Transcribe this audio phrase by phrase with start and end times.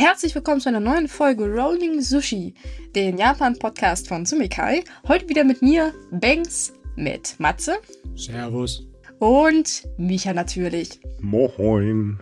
[0.00, 2.54] Herzlich willkommen zu einer neuen Folge Rolling Sushi,
[2.94, 4.82] den Japan-Podcast von Sumikai.
[5.06, 7.76] Heute wieder mit mir, Banks, mit Matze.
[8.16, 8.88] Servus.
[9.18, 11.00] Und Micha natürlich.
[11.20, 12.18] Moin.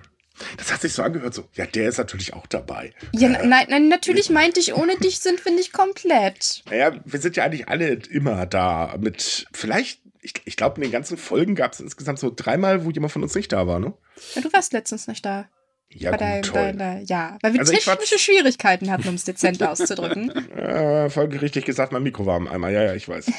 [0.57, 2.93] Das hat sich so angehört, so, ja, der ist natürlich auch dabei.
[3.13, 6.65] Ja, äh, nein, nein, natürlich meinte ich, ohne dich sind wir nicht komplett.
[6.69, 8.97] Naja, wir sind ja eigentlich alle immer da.
[8.99, 12.91] Mit vielleicht, ich, ich glaube, in den ganzen Folgen gab es insgesamt so dreimal, wo
[12.91, 13.95] jemand von uns nicht da war, ne?
[14.35, 15.49] Ja, du warst letztens nicht da.
[15.91, 16.75] Ja, gut, dein, toll.
[16.77, 20.31] dein, ja, weil wir Also technische Schwierigkeiten hatten, um es dezent auszudrücken.
[20.59, 22.69] Äh, folgerichtig gesagt, mein Mikro war am Eimer.
[22.69, 23.31] Ja, ja, ich weiß.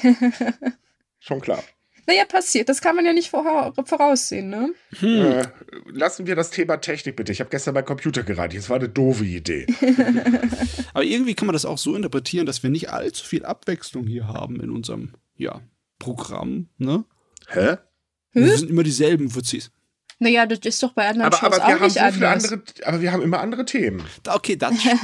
[1.19, 1.63] Schon klar.
[2.07, 2.69] Naja, passiert.
[2.69, 4.73] Das kann man ja nicht vorher, voraussehen, ne?
[5.01, 5.43] Äh,
[5.91, 7.31] lassen wir das Thema Technik bitte.
[7.31, 8.55] Ich habe gestern beim Computer geraten.
[8.55, 9.67] Das war eine doofe Idee.
[10.93, 14.27] Aber irgendwie kann man das auch so interpretieren, dass wir nicht allzu viel Abwechslung hier
[14.27, 15.61] haben in unserem ja,
[15.99, 16.69] Programm.
[16.77, 17.03] Ne?
[17.47, 17.77] Hä?
[18.31, 19.71] Wir sind immer dieselben Fuzis.
[20.19, 22.27] Naja, das ist doch bei anderen Aber, Shows aber, auch wir haben nicht so viele
[22.29, 22.51] anders.
[22.51, 24.03] andere, aber wir haben immer andere Themen.
[24.27, 24.99] Okay, das stimmt.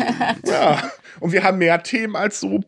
[0.47, 0.91] Ja.
[1.21, 2.59] Und wir haben mehr Themen als so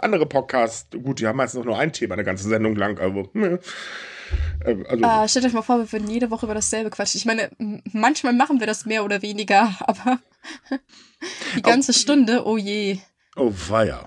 [0.00, 0.88] andere Podcasts.
[1.02, 2.98] Gut, die haben meistens auch nur ein Thema eine ganze Sendung lang.
[2.98, 3.60] Also, ne.
[4.64, 7.18] Äh, also Ah, stellt euch mal vor, wir würden jede Woche über dasselbe quatschen.
[7.18, 7.50] Ich meine,
[7.92, 10.18] manchmal machen wir das mehr oder weniger, aber
[11.54, 12.98] die ganze Stunde, oh je.
[13.36, 14.04] oh weia.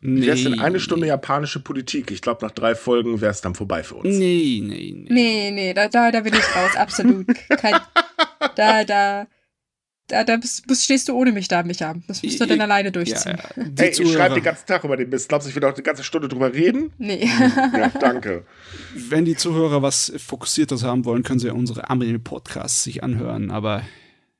[0.00, 0.26] Nee.
[0.26, 2.10] Wär's denn eine Stunde japanische Politik?
[2.10, 4.16] Ich glaube, nach drei Folgen wäre es dann vorbei für uns.
[4.16, 5.06] Nee, nee, nee.
[5.10, 7.26] Nee, nee, da, da, da bin ich raus, absolut.
[7.58, 7.74] Kein,
[8.56, 9.26] da, da,
[10.08, 11.94] da, da bist, bist, stehst du ohne mich da, Micha.
[12.06, 13.38] Das musst du dann alleine Ja, durchziehen.
[13.56, 13.64] ja.
[13.64, 15.28] Die Hey, ich schreibe den ganzen Tag über den Mist.
[15.30, 16.92] Glaubst du, ich will auch eine ganze Stunde drüber reden?
[16.98, 17.26] Nee.
[17.26, 18.44] Ja, danke.
[18.94, 23.50] wenn die Zuhörer was Fokussiertes haben wollen, können sie ja unsere Anime-Podcasts sich anhören.
[23.50, 23.82] Aber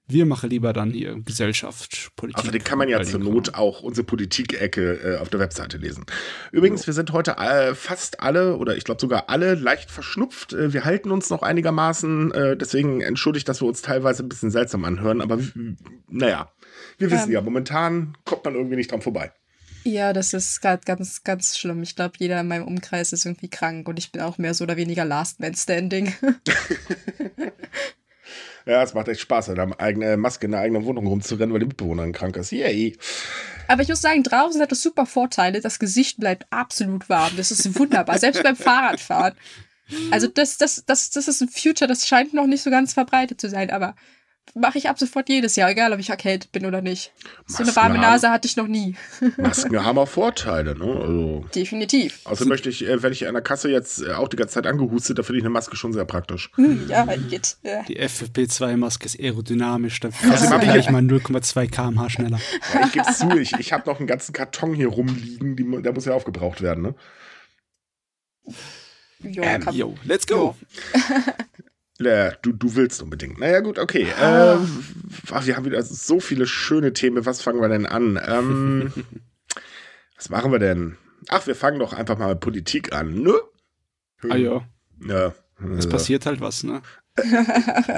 [0.08, 2.38] wir machen lieber dann hier Gesellschaft, Politik.
[2.38, 6.06] Außerdem kann man ja zur den Not auch unsere Politik-Ecke äh, auf der Webseite lesen.
[6.52, 10.52] Übrigens, wir sind heute äh, fast alle oder ich glaube sogar alle leicht verschnupft.
[10.52, 14.50] Äh, wir halten uns noch einigermaßen, äh, deswegen entschuldigt, dass wir uns teilweise ein bisschen
[14.50, 15.40] seltsam anhören, aber
[16.08, 16.52] naja,
[16.98, 17.32] wir wissen Ähm.
[17.32, 19.32] ja, momentan kommt man irgendwie nicht dran vorbei.
[19.82, 21.82] Ja, das ist gerade ganz, ganz schlimm.
[21.82, 24.64] Ich glaube, jeder in meinem Umkreis ist irgendwie krank und ich bin auch mehr so
[24.64, 26.12] oder weniger Last Man Standing.
[28.66, 31.60] Ja, es macht echt Spaß, mit einer eigenen Maske in der eigenen Wohnung rumzurennen, weil
[31.60, 32.50] die Mitbewohnerin krank ist.
[32.50, 32.98] Yay.
[33.68, 35.60] Aber ich muss sagen, draußen hat es super Vorteile.
[35.60, 37.32] Das Gesicht bleibt absolut warm.
[37.36, 39.34] Das ist wunderbar, selbst beim Fahrradfahren.
[40.10, 43.40] Also das, das, das, das ist ein Future, das scheint noch nicht so ganz verbreitet
[43.40, 43.94] zu sein, aber
[44.54, 47.12] mache ich ab sofort jedes Jahr, egal ob ich erkältet bin oder nicht.
[47.46, 48.94] So eine Masken warme haben- Nase hatte ich noch nie.
[49.36, 50.84] Masken haben auch Vorteile, ne?
[50.84, 51.44] Also.
[51.54, 52.20] Definitiv.
[52.24, 54.66] Außerdem möchte ich, äh, werde ich an der Kasse jetzt äh, auch die ganze Zeit
[54.66, 56.50] angehustet, da finde ich eine Maske schon sehr praktisch.
[56.54, 57.56] Hm, ja, geht.
[57.62, 57.82] Ja.
[57.82, 60.00] Die FFP2-Maske ist aerodynamisch.
[60.00, 62.40] Da Also ich- gleich mal 0,2 km/h schneller.
[62.74, 65.92] Ja, ich gebe zu, ich, ich habe noch einen ganzen Karton hier rumliegen, die, der
[65.92, 66.94] muss ja aufgebraucht werden, ne?
[69.20, 70.54] Jo, Ähm, Yo, let's go.
[71.98, 73.38] Äh, du, du willst unbedingt.
[73.38, 74.06] Naja, gut, okay.
[74.20, 74.68] Ähm,
[75.30, 77.24] ach, wir haben wieder so viele schöne Themen.
[77.24, 78.20] Was fangen wir denn an?
[78.26, 78.92] Ähm,
[80.16, 80.96] was machen wir denn?
[81.28, 83.34] Ach, wir fangen doch einfach mal mit Politik an, ne?
[84.28, 84.66] Ah ja,
[85.06, 85.34] Ja.
[85.78, 86.82] es äh, passiert halt was, ne?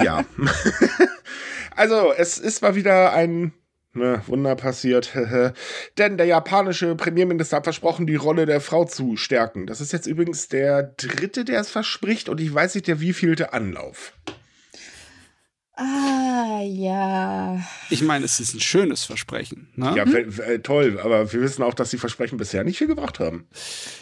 [0.05, 0.25] Ja.
[1.77, 3.53] also, es ist mal wieder ein
[3.99, 5.13] ne, Wunder passiert.
[5.99, 9.67] Denn der japanische Premierminister hat versprochen, die Rolle der Frau zu stärken.
[9.67, 13.53] Das ist jetzt übrigens der dritte, der es verspricht und ich weiß nicht, der wievielte
[13.53, 14.13] Anlauf.
[15.81, 17.61] Ah, ja.
[17.89, 19.69] Ich meine, es ist ein schönes Versprechen.
[19.77, 19.95] Ne?
[19.97, 23.47] Ja, w- toll, aber wir wissen auch, dass die Versprechen bisher nicht viel gebracht haben.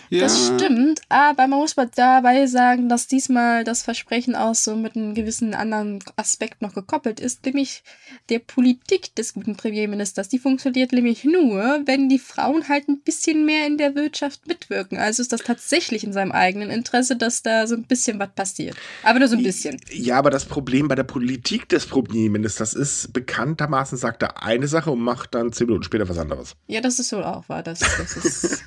[0.09, 0.21] Ja.
[0.21, 4.97] Das stimmt, aber man muss mal dabei sagen, dass diesmal das Versprechen auch so mit
[4.97, 7.83] einem gewissen anderen Aspekt noch gekoppelt ist, nämlich
[8.31, 10.29] der Politik des guten Premierministers.
[10.29, 14.97] Die funktioniert nämlich nur, wenn die Frauen halt ein bisschen mehr in der Wirtschaft mitwirken.
[14.97, 18.77] Also ist das tatsächlich in seinem eigenen Interesse, dass da so ein bisschen was passiert.
[19.03, 19.79] Aber nur so ein bisschen.
[19.91, 24.91] Ja, aber das Problem bei der Politik des Premierministers ist, bekanntermaßen sagt er eine Sache
[24.91, 26.57] und macht dann zehn Minuten später was anderes.
[26.67, 27.63] Ja, das ist wohl auch wahr.
[27.63, 28.65] Das, das ist.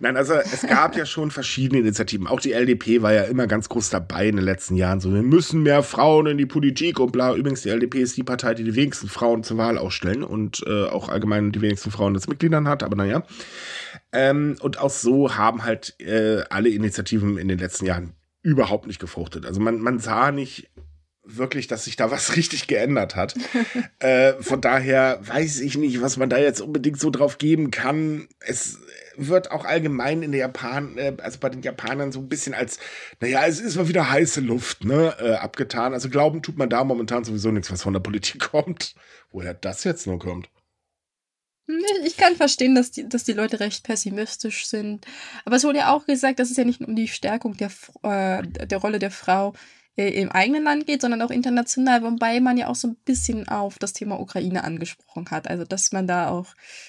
[0.00, 2.26] Nein, also es gab ja schon verschiedene Initiativen.
[2.26, 5.00] Auch die LDP war ja immer ganz groß dabei in den letzten Jahren.
[5.00, 7.34] So, wir müssen mehr Frauen in die Politik und bla.
[7.34, 10.84] Übrigens, die LDP ist die Partei, die die wenigsten Frauen zur Wahl ausstellen und äh,
[10.86, 12.82] auch allgemein die wenigsten Frauen als Mitgliedern hat.
[12.82, 13.24] Aber naja.
[14.12, 19.00] Ähm, und auch so haben halt äh, alle Initiativen in den letzten Jahren überhaupt nicht
[19.00, 19.46] gefruchtet.
[19.46, 20.70] Also man, man sah nicht
[21.24, 23.34] wirklich, dass sich da was richtig geändert hat.
[23.98, 28.28] äh, von daher weiß ich nicht, was man da jetzt unbedingt so drauf geben kann.
[28.40, 28.78] Es
[29.16, 32.78] wird auch allgemein in der Japan, äh, also bei den Japanern so ein bisschen als,
[33.20, 35.94] naja, es ist mal wieder heiße Luft, ne, äh, abgetan.
[35.94, 38.94] Also glauben tut man da momentan sowieso nichts, was von der Politik kommt.
[39.30, 40.48] Woher das jetzt nur kommt.
[42.04, 45.06] Ich kann verstehen, dass die, dass die Leute recht pessimistisch sind.
[45.46, 47.70] Aber es wurde ja auch gesagt, dass es ja nicht um die Stärkung der,
[48.02, 49.54] äh, der Rolle der Frau
[49.96, 53.78] im eigenen Land geht, sondern auch international, wobei man ja auch so ein bisschen auf
[53.78, 55.48] das Thema Ukraine angesprochen hat.
[55.48, 56.48] Also, dass man da auch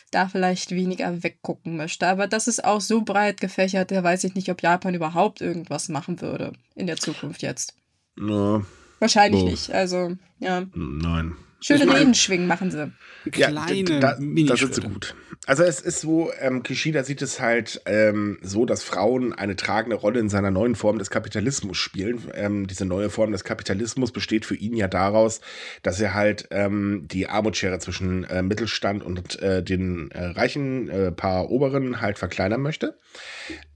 [0.10, 2.07] da vielleicht weniger weggucken möchte.
[2.07, 5.88] Aber das ist auch so breit gefächert, da weiß ich nicht, ob Japan überhaupt irgendwas
[5.90, 7.75] machen würde in der Zukunft jetzt.
[8.16, 8.66] No.
[9.00, 9.46] Wahrscheinlich oh.
[9.46, 9.72] nicht.
[9.72, 10.66] Also, ja.
[10.74, 11.36] Nein.
[11.65, 12.91] Schöne Redenschwingen machen sie.
[13.35, 15.15] Ja, Kleine da, da sind sie gut.
[15.47, 19.95] Also es ist so, ähm, Kishida sieht es halt ähm, so, dass Frauen eine tragende
[19.95, 22.21] Rolle in seiner neuen Form des Kapitalismus spielen.
[22.35, 25.41] Ähm, diese neue Form des Kapitalismus besteht für ihn ja daraus,
[25.81, 31.12] dass er halt ähm, die Armutsschere zwischen äh, Mittelstand und äh, den äh, reichen äh,
[31.12, 33.00] paar Oberen halt verkleinern möchte.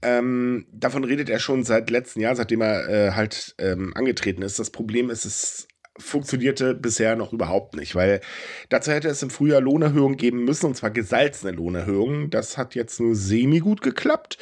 [0.00, 4.60] Ähm, davon redet er schon seit letztem Jahr, seitdem er äh, halt ähm, angetreten ist.
[4.60, 5.66] Das Problem ist, es
[5.98, 8.20] funktionierte bisher noch überhaupt nicht, weil
[8.68, 12.30] dazu hätte es im Frühjahr Lohnerhöhungen geben müssen, und zwar gesalzene Lohnerhöhungen.
[12.30, 14.38] Das hat jetzt nur semi gut geklappt.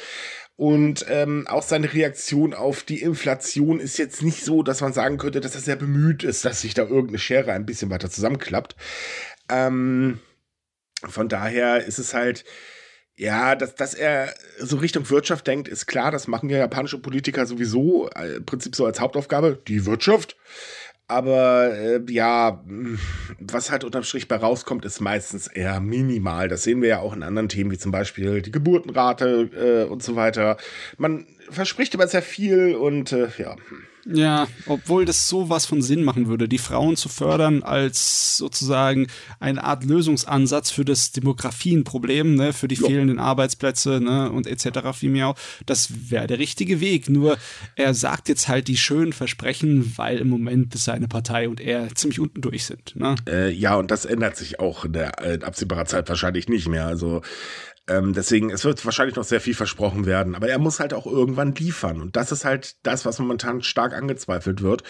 [0.55, 5.17] Und ähm, auch seine Reaktion auf die Inflation ist jetzt nicht so, dass man sagen
[5.17, 8.75] könnte, dass er sehr bemüht ist, dass sich da irgendeine Schere ein bisschen weiter zusammenklappt.
[9.49, 10.19] Ähm,
[11.07, 12.43] von daher ist es halt,
[13.15, 17.45] ja, dass, dass er so Richtung Wirtschaft denkt, ist klar, das machen ja japanische Politiker
[17.45, 20.35] sowieso äh, im Prinzip so als Hauptaufgabe, die Wirtschaft.
[21.09, 22.63] Aber äh, ja,
[23.39, 26.47] was halt unterm Strich bei rauskommt, ist meistens eher minimal.
[26.47, 29.49] Das sehen wir ja auch in anderen Themen, wie zum Beispiel die Geburtenrate
[29.87, 30.57] äh, und so weiter.
[30.99, 33.55] Man verspricht aber sehr viel und äh, ja.
[34.05, 39.07] Ja, obwohl das sowas von Sinn machen würde, die Frauen zu fördern als sozusagen
[39.39, 42.87] eine Art Lösungsansatz für das Demografienproblem, ne, für die jo.
[42.87, 44.93] fehlenden Arbeitsplätze ne, und etc.
[44.93, 45.35] vielmehr.
[45.65, 47.09] Das wäre der richtige Weg.
[47.09, 47.37] Nur
[47.75, 52.19] er sagt jetzt halt die schönen Versprechen, weil im Moment seine Partei und er ziemlich
[52.19, 52.95] unten durch sind.
[52.95, 53.15] Ne?
[53.27, 56.87] Äh, ja, und das ändert sich auch in der in absehbarer Zeit wahrscheinlich nicht mehr.
[56.87, 57.21] Also
[57.89, 61.05] ähm, deswegen, es wird wahrscheinlich noch sehr viel versprochen werden, aber er muss halt auch
[61.05, 62.01] irgendwann liefern.
[62.01, 64.83] Und das ist halt das, was momentan stark angezweifelt wird,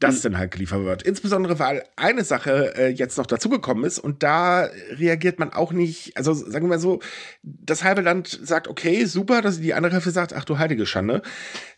[0.00, 0.22] dass mhm.
[0.22, 1.02] denn halt geliefert wird.
[1.02, 6.16] Insbesondere, weil eine Sache äh, jetzt noch dazugekommen ist und da reagiert man auch nicht,
[6.16, 7.00] also sagen wir mal so,
[7.42, 11.22] das halbe Land sagt, okay, super, dass die andere Hälfte sagt, ach du heilige Schande.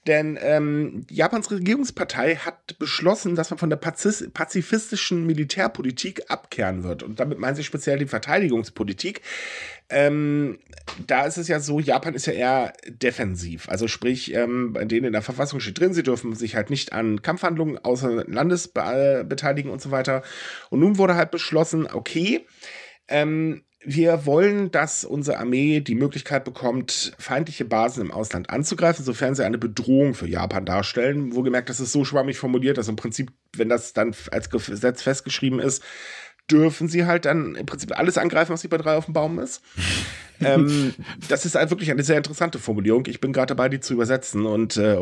[0.07, 7.03] Denn ähm, Japans Regierungspartei hat beschlossen, dass man von der pazifistischen Militärpolitik abkehren wird.
[7.03, 9.21] Und damit meinen sie speziell die Verteidigungspolitik.
[9.91, 10.59] Ähm,
[11.07, 13.69] da ist es ja so, Japan ist ja eher defensiv.
[13.69, 16.93] Also sprich, ähm, bei denen in der Verfassung steht drin, sie dürfen sich halt nicht
[16.93, 20.23] an Kampfhandlungen außer Landes be äh, beteiligen und so weiter.
[20.71, 22.47] Und nun wurde halt beschlossen, okay,
[23.09, 29.35] ähm, wir wollen, dass unsere Armee die Möglichkeit bekommt, feindliche Basen im Ausland anzugreifen, sofern
[29.35, 31.35] sie eine Bedrohung für Japan darstellen.
[31.35, 35.61] Wohlgemerkt, das ist so schwammig formuliert, dass im Prinzip, wenn das dann als Gesetz festgeschrieben
[35.61, 35.83] ist,
[36.51, 39.39] dürfen sie halt dann im Prinzip alles angreifen, was nicht bei drei auf dem Baum
[39.39, 39.63] ist.
[40.41, 40.95] ähm,
[41.29, 43.05] das ist halt wirklich eine sehr interessante Formulierung.
[43.07, 44.97] Ich bin gerade dabei, die zu übersetzen und äh.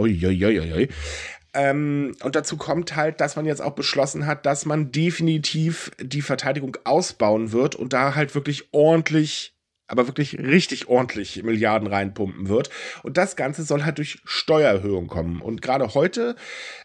[1.55, 6.23] Ähm, und dazu kommt halt, dass man jetzt auch beschlossen hat, dass man definitiv die
[6.23, 9.57] Verteidigung ausbauen wird und da halt wirklich ordentlich
[9.88, 12.70] aber wirklich richtig ordentlich Milliarden reinpumpen wird.
[13.02, 15.40] Und das Ganze soll halt durch Steuererhöhung kommen.
[15.40, 16.37] Und gerade heute,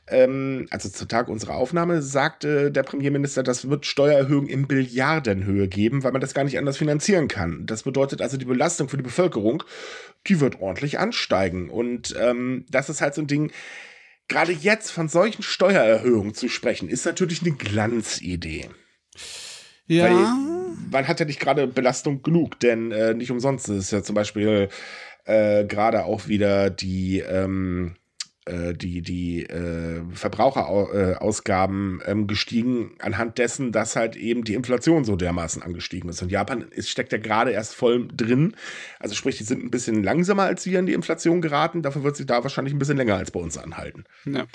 [0.07, 6.03] ähm, also zum Tag unserer Aufnahme, sagte der Premierminister, das wird Steuererhöhungen in Billiardenhöhe geben,
[6.03, 7.65] weil man das gar nicht anders finanzieren kann.
[7.65, 9.63] Das bedeutet also, die Belastung für die Bevölkerung,
[10.27, 11.69] die wird ordentlich ansteigen.
[11.69, 13.51] Und ähm, das ist halt so ein Ding,
[14.29, 18.69] gerade jetzt von solchen Steuererhöhungen zu sprechen, ist natürlich eine Glanzidee.
[19.87, 20.05] Ja.
[20.05, 20.52] Weil,
[20.93, 24.69] man hat ja nicht gerade Belastung genug, denn äh, nicht umsonst ist ja zum Beispiel
[25.25, 28.02] äh, gerade auch wieder die ähm, äh,
[28.45, 35.61] die, die äh, Verbraucherausgaben ähm, gestiegen, anhand dessen, dass halt eben die Inflation so dermaßen
[35.63, 36.21] angestiegen ist.
[36.21, 38.55] Und Japan ist, steckt ja gerade erst voll drin.
[38.99, 41.81] Also sprich, die sind ein bisschen langsamer als wir in die Inflation geraten.
[41.81, 44.03] Dafür wird sie da wahrscheinlich ein bisschen länger als bei uns anhalten.
[44.25, 44.45] Ja.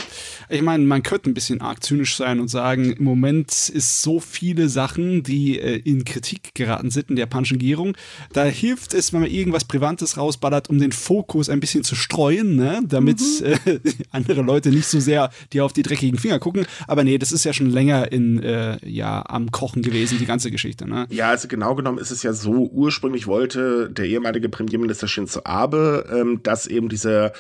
[0.49, 4.21] Ich meine, man könnte ein bisschen arg zynisch sein und sagen, im Moment ist so
[4.21, 7.97] viele Sachen, die äh, in Kritik geraten sind in der japanischen Regierung.
[8.33, 12.57] Da hilft es, wenn man irgendwas Privates rausballert, um den Fokus ein bisschen zu streuen,
[12.57, 12.83] ne?
[12.87, 13.47] damit mhm.
[13.65, 13.78] äh,
[14.11, 16.67] andere Leute nicht so sehr die auf die dreckigen Finger gucken.
[16.87, 20.51] Aber nee, das ist ja schon länger in, äh, ja, am Kochen gewesen, die ganze
[20.51, 20.89] Geschichte.
[20.89, 21.07] Ne?
[21.11, 26.07] Ja, also genau genommen ist es ja so, ursprünglich wollte der ehemalige Premierminister Shinzo Abe,
[26.13, 27.33] ähm, dass eben diese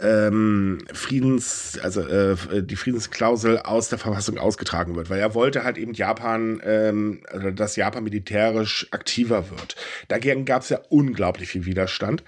[0.00, 5.78] ähm, Friedens, also äh, die Friedensklausel aus der Verfassung ausgetragen wird, weil er wollte halt
[5.78, 7.22] eben Japan, ähm,
[7.54, 9.76] dass Japan militärisch aktiver wird.
[10.08, 12.24] Dagegen gab es ja unglaublich viel Widerstand.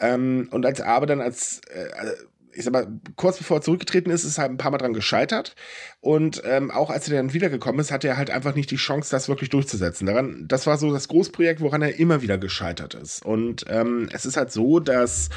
[0.00, 1.88] Ähm, und als Abe dann als äh,
[2.56, 2.86] ich sag mal,
[3.16, 5.54] kurz bevor er zurückgetreten ist, ist er ein paar Mal dran gescheitert.
[6.06, 9.10] Und ähm, auch als er dann wiedergekommen ist, hatte er halt einfach nicht die Chance,
[9.10, 10.06] das wirklich durchzusetzen.
[10.06, 13.26] Daran, das war so das Großprojekt, woran er immer wieder gescheitert ist.
[13.26, 15.30] Und ähm, es ist halt so, dass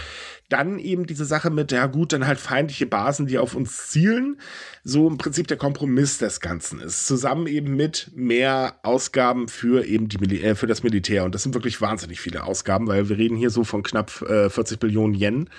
[0.49, 4.39] dann eben diese Sache mit, ja gut, dann halt feindliche Basen, die auf uns zielen,
[4.83, 7.05] so im Prinzip der Kompromiss des Ganzen ist.
[7.05, 11.23] Zusammen eben mit mehr Ausgaben für eben die Mil äh, für das Militär.
[11.23, 14.49] Und das sind wirklich wahnsinnig viele Ausgaben, weil wir reden hier so von knapp äh,
[14.49, 15.49] 40 Billionen Yen.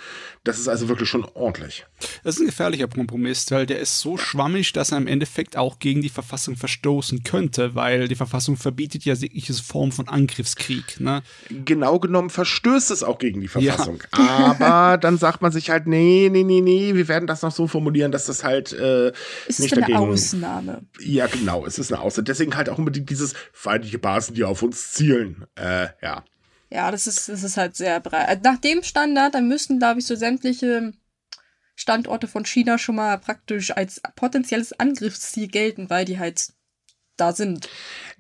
[0.45, 1.87] Das ist also wirklich schon ordentlich.
[2.25, 5.79] Das ist ein gefährlicher Kompromiss, weil der ist so schwammig, dass er im Endeffekt auch
[5.79, 11.01] gegen die Verfassung verstoßen könnte, weil die Verfassung verbietet ja jegliche Form von Angriffskrieg.
[11.01, 11.23] Ne?
[11.65, 14.03] Genau genommen verstößt es auch gegen die Verfassung.
[14.17, 14.57] Ja.
[14.61, 17.67] Aber dann sagt man sich halt, nee, nee, nee, nee, wir werden das noch so
[17.67, 19.13] formulieren, dass das halt äh,
[19.47, 19.99] ist nicht dagegen.
[19.99, 20.83] eine Ausnahme.
[21.01, 22.25] Ja, genau, es ist eine Ausnahme.
[22.25, 25.45] Deswegen halt auch unbedingt dieses feindliche Basen, die auf uns zielen.
[25.57, 26.25] Äh, ja.
[26.73, 28.45] Ja, das ist, das ist halt sehr breit.
[28.45, 30.93] Nach dem Standard, dann müssten, glaube ich, so sämtliche
[31.81, 36.53] Standorte von China schon mal praktisch als potenzielles Angriffsziel gelten, weil die halt
[37.21, 37.69] da sind.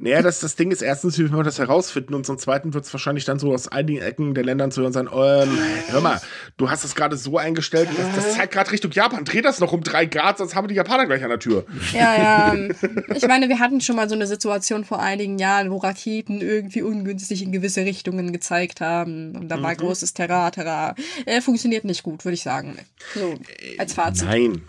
[0.02, 2.92] Naja, das, das Ding ist erstens, wie wir das herausfinden und zum Zweiten wird es
[2.92, 6.19] wahrscheinlich dann so aus einigen Ecken der Ländern zu hören sein, ähm, hör mal,
[6.57, 9.75] du hast das gerade so eingestellt, das, das zeigt gerade Richtung Japan, dreh das noch
[9.75, 11.66] um drei Grad, sonst haben die Japaner gleich an der Tür.
[11.92, 12.54] Ja, ja.
[13.14, 16.80] Ich meine, wir hatten schon mal so eine Situation vor einigen Jahren, wo Raketen irgendwie
[16.80, 19.78] ungünstig in gewisse Richtungen gezeigt haben und da war mhm.
[19.78, 20.95] großes Terra, Terra.
[21.26, 22.78] Äh, funktioniert nicht gut, würde ich sagen.
[23.14, 23.35] So,
[23.78, 24.26] als Fazit.
[24.26, 24.62] Nein.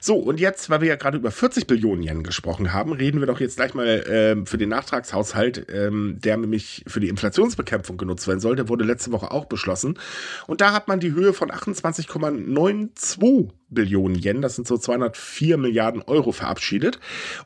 [0.00, 3.26] So, und jetzt, weil wir ja gerade über 40 Billionen Yen gesprochen haben, reden wir
[3.26, 8.28] doch jetzt gleich mal äh, für den Nachtragshaushalt, ähm, der nämlich für die Inflationsbekämpfung genutzt
[8.28, 8.56] werden soll.
[8.56, 9.98] Der wurde letzte Woche auch beschlossen.
[10.46, 16.02] Und da hat man die Höhe von 28,92 Billionen Yen, das sind so 204 Milliarden
[16.02, 16.98] Euro, verabschiedet,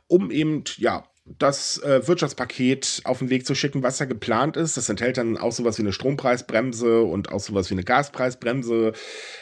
[0.06, 4.76] um eben, ja, das äh, Wirtschaftspaket auf den Weg zu schicken, was da geplant ist.
[4.76, 8.92] Das enthält dann auch sowas wie eine Strompreisbremse und auch sowas wie eine Gaspreisbremse.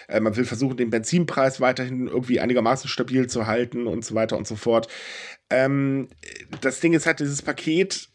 [0.09, 4.39] Äh, man will versuchen, den Benzinpreis weiterhin irgendwie einigermaßen stabil zu halten und so weiter
[4.39, 4.89] und so fort.
[5.51, 6.09] Ähm,
[6.63, 8.09] das Ding ist halt, dieses Paket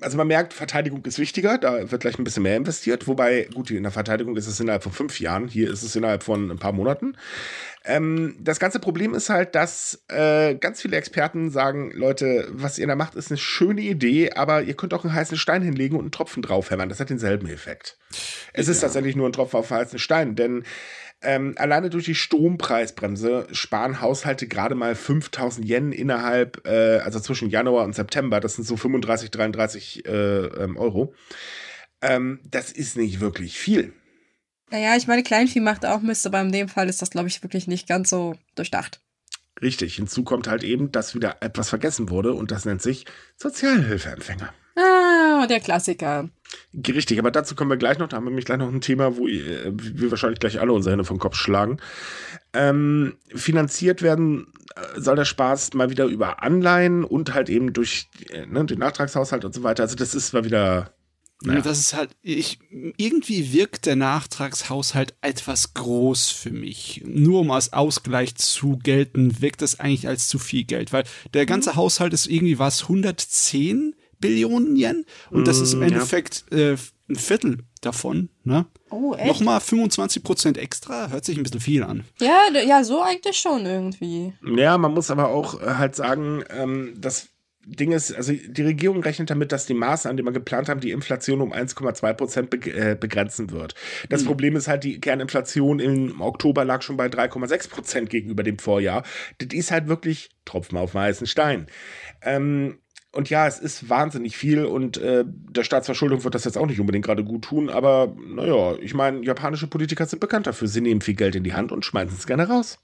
[0.00, 3.70] also man merkt, Verteidigung ist wichtiger, da wird gleich ein bisschen mehr investiert, wobei, gut,
[3.70, 6.58] in der Verteidigung ist es innerhalb von fünf Jahren, hier ist es innerhalb von ein
[6.58, 7.16] paar Monaten.
[7.84, 12.86] Ähm, das ganze Problem ist halt, dass äh, ganz viele Experten sagen, Leute, was ihr
[12.86, 16.02] da macht, ist eine schöne Idee, aber ihr könnt auch einen heißen Stein hinlegen und
[16.02, 16.88] einen Tropfen draufhämmern.
[16.88, 17.96] Das hat denselben Effekt.
[18.52, 18.72] Es ja.
[18.72, 20.64] ist tatsächlich nur ein Tropfen auf einen heißen Stein, denn
[21.22, 27.50] ähm, alleine durch die Strompreisbremse sparen Haushalte gerade mal 5000 Yen innerhalb, äh, also zwischen
[27.50, 28.40] Januar und September.
[28.40, 31.14] Das sind so 35, 33 äh, ähm, Euro.
[32.00, 33.92] Ähm, das ist nicht wirklich viel.
[34.70, 37.42] Naja, ich meine, Kleinvieh macht auch Mist, aber in dem Fall ist das, glaube ich,
[37.42, 39.00] wirklich nicht ganz so durchdacht.
[39.60, 39.96] Richtig.
[39.96, 43.06] Hinzu kommt halt eben, dass wieder etwas vergessen wurde und das nennt sich
[43.36, 44.52] Sozialhilfeempfänger.
[44.76, 46.28] Ah, der Klassiker.
[46.74, 48.08] Richtig, aber dazu kommen wir gleich noch.
[48.08, 51.04] Da haben wir nämlich gleich noch ein Thema, wo wir wahrscheinlich gleich alle unsere Hände
[51.04, 51.78] vom Kopf schlagen.
[52.52, 58.08] Ähm, finanziert werden äh, soll der Spaß mal wieder über Anleihen und halt eben durch
[58.30, 59.82] äh, ne, den Nachtragshaushalt und so weiter.
[59.82, 60.92] Also das ist mal wieder
[61.40, 61.60] naja.
[61.60, 62.58] Das ist halt, ich,
[62.96, 67.02] irgendwie wirkt der Nachtragshaushalt etwas groß für mich.
[67.06, 71.46] Nur um als Ausgleich zu gelten, wirkt das eigentlich als zu viel Geld, weil der
[71.46, 71.76] ganze mhm.
[71.76, 76.72] Haushalt ist irgendwie was 110 Billionen Yen und das ist im mm, Endeffekt ja.
[76.72, 76.76] äh,
[77.08, 78.28] ein Viertel davon.
[78.44, 78.66] Ne?
[78.90, 79.26] Oh, echt?
[79.26, 82.04] Nochmal 25 Prozent extra, hört sich ein bisschen viel an.
[82.20, 84.32] Ja, ja, so eigentlich schon irgendwie.
[84.56, 87.28] Ja, man muss aber auch äh, halt sagen, ähm, dass
[87.68, 90.90] Ding ist, also die Regierung rechnet damit, dass die Maßnahmen, die man geplant haben, die
[90.90, 93.74] Inflation um 1,2 Prozent äh, begrenzen wird.
[94.08, 94.26] Das mhm.
[94.26, 99.02] Problem ist halt, die Kerninflation im Oktober lag schon bei 3,6 Prozent gegenüber dem Vorjahr.
[99.36, 101.66] Das ist halt wirklich Tropfen auf weißen Stein.
[102.22, 102.78] Ähm,
[103.12, 106.80] und ja, es ist wahnsinnig viel und äh, der Staatsverschuldung wird das jetzt auch nicht
[106.80, 110.68] unbedingt gerade gut tun, aber naja, ich meine, japanische Politiker sind bekannt dafür.
[110.68, 112.78] Sie nehmen viel Geld in die Hand und schmeißen es gerne raus.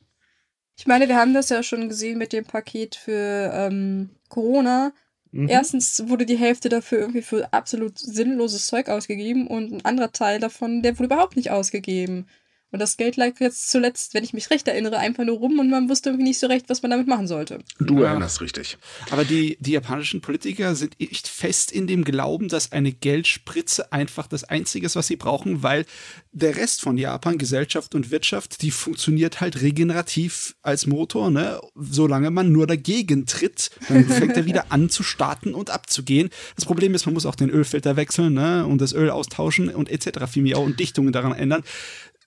[0.77, 4.93] Ich meine, wir haben das ja schon gesehen mit dem Paket für ähm, Corona.
[5.31, 5.49] Mhm.
[5.49, 10.41] Erstens wurde die Hälfte dafür irgendwie für absolut sinnloses Zeug ausgegeben und ein anderer Teil
[10.41, 12.27] davon, der wurde überhaupt nicht ausgegeben.
[12.75, 15.71] Und das Geld lag jetzt zuletzt, wenn ich mich recht erinnere, einfach nur rum und
[15.71, 17.61] man wusste irgendwie nicht so recht, was man damit machen sollte.
[17.79, 18.09] Du ja.
[18.09, 18.79] erinnerst richtig.
[19.13, 24.27] Aber die, die japanischen Politiker sind echt fest in dem Glauben, dass eine Geldspritze einfach
[24.27, 25.87] das Einzige ist, was sie brauchen, weil
[26.33, 31.61] der Rest von Japan, Gesellschaft und Wirtschaft, die funktioniert halt regenerativ als Motor, ne?
[31.77, 36.29] Solange man nur dagegen tritt, dann fängt er wieder an zu starten und abzugehen.
[36.57, 38.67] Das Problem ist, man muss auch den Ölfilter wechseln, ne?
[38.67, 40.27] Und das Öl austauschen und etc.
[40.29, 41.63] Viel auch und Dichtungen daran ändern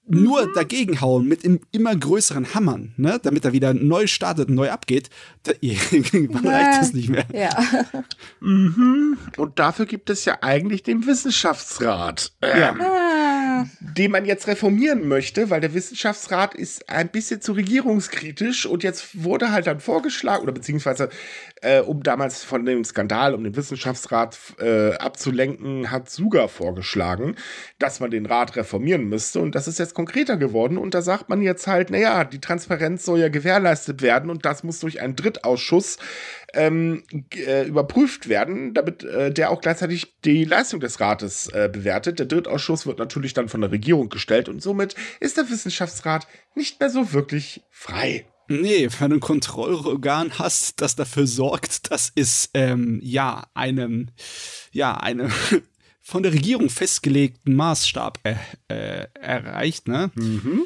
[0.07, 4.69] nur dagegen hauen mit immer größeren Hammern, ne, damit er wieder neu startet und neu
[4.71, 5.09] abgeht,
[5.43, 7.25] da, irgendwann reicht das nicht mehr.
[7.33, 7.49] Ja.
[8.39, 9.17] Mhm.
[9.37, 12.33] Und dafür gibt es ja eigentlich den Wissenschaftsrat.
[12.41, 12.59] Ähm.
[12.59, 12.75] Ja.
[12.79, 13.17] Ah.
[13.57, 13.65] Ja.
[13.81, 19.23] den man jetzt reformieren möchte, weil der Wissenschaftsrat ist ein bisschen zu regierungskritisch und jetzt
[19.23, 21.09] wurde halt dann vorgeschlagen, oder beziehungsweise
[21.61, 27.35] äh, um damals von dem Skandal um den Wissenschaftsrat äh, abzulenken, hat Suga vorgeschlagen,
[27.79, 31.29] dass man den Rat reformieren müsste und das ist jetzt konkreter geworden und da sagt
[31.29, 35.15] man jetzt halt, naja, die Transparenz soll ja gewährleistet werden und das muss durch einen
[35.15, 35.97] Drittausschuss
[36.53, 37.03] ähm,
[37.35, 42.19] äh, überprüft werden, damit äh, der auch gleichzeitig die Leistung des Rates äh, bewertet.
[42.19, 46.79] Der Drittausschuss wird natürlich dann von der Regierung gestellt und somit ist der Wissenschaftsrat nicht
[46.79, 48.25] mehr so wirklich frei.
[48.47, 54.09] Nee, wenn du ein Kontrollorgan hast, das dafür sorgt, dass es ähm, ja einem,
[54.71, 55.31] ja, einem
[56.01, 58.35] von der Regierung festgelegten Maßstab äh,
[58.69, 60.11] äh, erreicht, ne?
[60.15, 60.63] Mhm.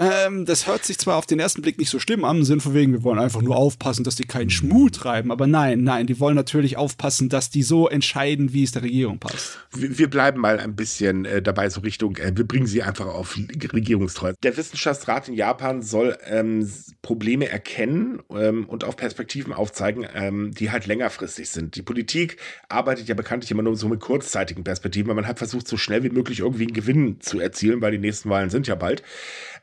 [0.00, 2.60] Ähm, das hört sich zwar auf den ersten Blick nicht so schlimm an, im Sinn
[2.60, 6.06] von wegen, wir wollen einfach nur aufpassen, dass die keinen Schmuh treiben, aber nein, nein,
[6.06, 9.58] die wollen natürlich aufpassen, dass die so entscheiden, wie es der Regierung passt.
[9.72, 13.06] Wir, wir bleiben mal ein bisschen äh, dabei, so Richtung, äh, wir bringen sie einfach
[13.06, 14.32] auf Regierungstreue.
[14.42, 16.70] Der Wissenschaftsrat in Japan soll ähm,
[17.02, 21.76] Probleme erkennen ähm, und auch Perspektiven aufzeigen, ähm, die halt längerfristig sind.
[21.76, 22.38] Die Politik
[22.70, 26.02] arbeitet ja bekanntlich immer nur so mit kurzzeitigen Perspektiven, weil man hat versucht, so schnell
[26.04, 29.02] wie möglich irgendwie einen Gewinn zu erzielen, weil die nächsten Wahlen sind ja bald.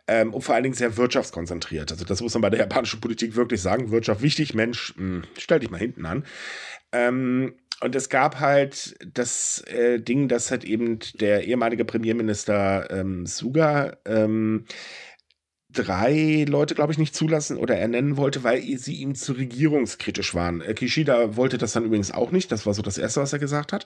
[0.08, 1.92] Ähm, und vor allen Dingen sehr wirtschaftskonzentriert.
[1.92, 3.92] Also das muss man bei der japanischen Politik wirklich sagen.
[3.92, 6.26] Wirtschaft wichtig, Mensch, mh, stell dich mal hinten an.
[6.92, 13.26] Ähm, und es gab halt das äh, Ding, dass halt eben der ehemalige Premierminister ähm,
[13.28, 14.66] Suga ähm,
[15.70, 20.62] drei Leute, glaube ich, nicht zulassen oder ernennen wollte, weil sie ihm zu regierungskritisch waren.
[20.62, 22.52] Äh, Kishida wollte das dann übrigens auch nicht.
[22.52, 23.86] Das war so das Erste, was er gesagt hat.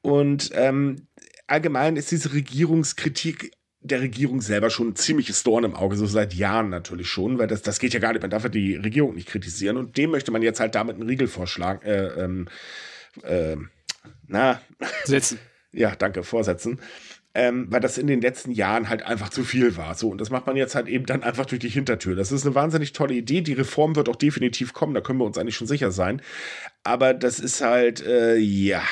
[0.00, 1.06] Und ähm,
[1.46, 6.34] allgemein ist diese Regierungskritik der Regierung selber schon ein ziemliches Dorn im Auge, so seit
[6.34, 8.22] Jahren natürlich schon, weil das, das geht ja gar nicht.
[8.22, 11.08] Man darf ja die Regierung nicht kritisieren und dem möchte man jetzt halt damit einen
[11.08, 11.82] Riegel vorschlagen.
[11.84, 12.48] Äh, ähm,
[13.22, 13.56] äh,
[14.28, 14.60] na.
[15.04, 15.38] Setzen.
[15.72, 16.80] ja, danke, vorsetzen.
[17.34, 19.94] Ähm, weil das in den letzten Jahren halt einfach zu viel war.
[19.94, 22.14] So, und das macht man jetzt halt eben dann einfach durch die Hintertür.
[22.14, 23.40] Das ist eine wahnsinnig tolle Idee.
[23.40, 26.20] Die Reform wird auch definitiv kommen, da können wir uns eigentlich schon sicher sein.
[26.84, 28.82] Aber das ist halt, äh, ja,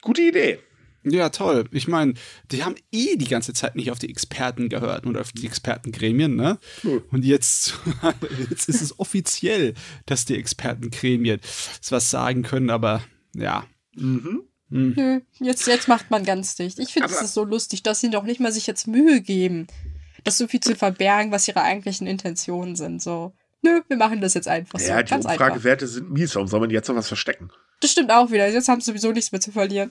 [0.00, 0.60] gute Idee.
[1.04, 1.64] Ja, toll.
[1.72, 2.14] Ich meine,
[2.50, 6.36] die haben eh die ganze Zeit nicht auf die Experten gehört und auf die Expertengremien,
[6.36, 6.58] ne?
[6.82, 7.02] Hm.
[7.10, 7.74] Und jetzt,
[8.50, 9.74] jetzt ist es offiziell,
[10.06, 11.40] dass die Expertengremien
[11.90, 13.02] was sagen können, aber
[13.34, 13.64] ja.
[13.96, 14.44] Mhm.
[14.70, 14.94] Hm.
[14.96, 16.78] Nö, jetzt, jetzt macht man ganz dicht.
[16.78, 19.66] Ich finde es so lustig, dass sie doch nicht mal sich jetzt Mühe geben,
[20.24, 23.02] das so viel zu verbergen, was ihre eigentlichen Intentionen sind.
[23.02, 24.88] So, nö, wir machen das jetzt einfach so.
[24.88, 25.46] Ja, die ganz einfach.
[25.46, 26.34] Umfragewerte sind mies.
[26.34, 27.50] Warum soll man jetzt noch was verstecken?
[27.82, 28.48] Das stimmt auch wieder.
[28.48, 29.90] Jetzt haben sie sowieso nichts mehr zu verlieren.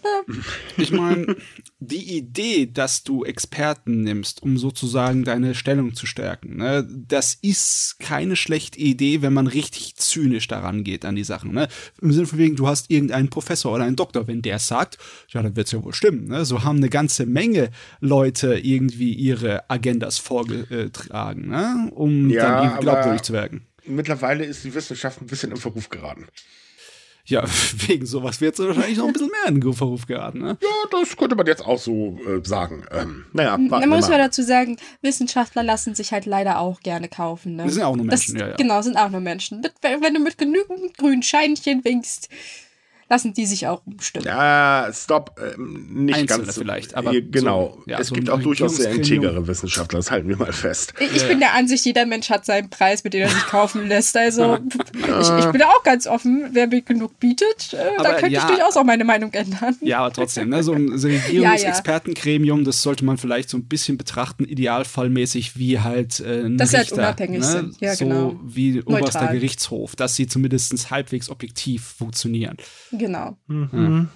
[0.77, 1.35] Ich meine,
[1.79, 7.97] die Idee, dass du Experten nimmst, um sozusagen deine Stellung zu stärken, ne, das ist
[7.99, 11.51] keine schlechte Idee, wenn man richtig zynisch daran geht an die Sachen.
[11.51, 11.67] Ne?
[12.01, 14.97] Im Sinne von wegen, du hast irgendeinen Professor oder einen Doktor, wenn der es sagt,
[15.27, 16.29] ja, dann wird es ja wohl stimmen.
[16.29, 16.45] Ne?
[16.45, 21.91] So haben eine ganze Menge Leute irgendwie ihre Agendas vorgetragen, ne?
[21.93, 23.67] um Ja, dann irgendwie glaubwürdig zu werden.
[23.85, 26.27] Mittlerweile ist die Wissenschaft ein bisschen im Verruf geraten.
[27.31, 27.43] Ja,
[27.87, 30.39] wegen sowas wird es wahrscheinlich noch ein bisschen mehr in den Verruf geraten.
[30.39, 30.57] Ne?
[30.61, 32.83] Ja, das könnte man jetzt auch so äh, sagen.
[32.91, 34.25] Ähm, naja, warten Dann wir muss man mal.
[34.25, 37.55] dazu sagen, Wissenschaftler lassen sich halt leider auch gerne kaufen.
[37.55, 37.63] Ne?
[37.63, 38.55] Das sind ja auch nur Menschen, das, ja, ja.
[38.57, 39.61] Genau, sind auch nur Menschen.
[39.61, 42.29] Mit, wenn wenn du mit genügend grünen Scheinchen winkst,
[43.11, 44.25] lassen die sich auch umstimmen.
[44.25, 45.37] Ja, stopp.
[45.37, 46.57] Ähm, nicht Einzelne ganz.
[46.57, 47.77] vielleicht, aber Äh, genau.
[47.85, 50.93] so, ja, es so gibt auch durchaus sehr integere Wissenschaftler, das halten wir mal fest.
[50.97, 53.89] Ich, ich bin der Ansicht, jeder Mensch hat seinen Preis, mit dem er sich kaufen
[53.89, 54.15] lässt.
[54.15, 54.59] Also
[54.93, 56.51] ich, ich bin da auch ganz offen.
[56.53, 58.39] Wer mir genug bietet, äh, da könnte ja.
[58.39, 59.75] ich durchaus auch meine Meinung ändern.
[59.81, 64.45] Ja, aber trotzdem, ne, so ein Regierungsexpertengremium, das sollte man vielleicht so ein bisschen betrachten,
[64.45, 67.45] idealfallmäßig wie halt äh, ein Dass sie halt unabhängig ne?
[67.45, 67.81] sind.
[67.81, 68.39] Ja, so genau.
[68.41, 69.35] wie oberster Neutral.
[69.35, 72.55] Gerichtshof, dass sie zumindest halbwegs objektiv funktionieren.
[73.01, 73.35] Genau.
[73.47, 74.09] Mhm.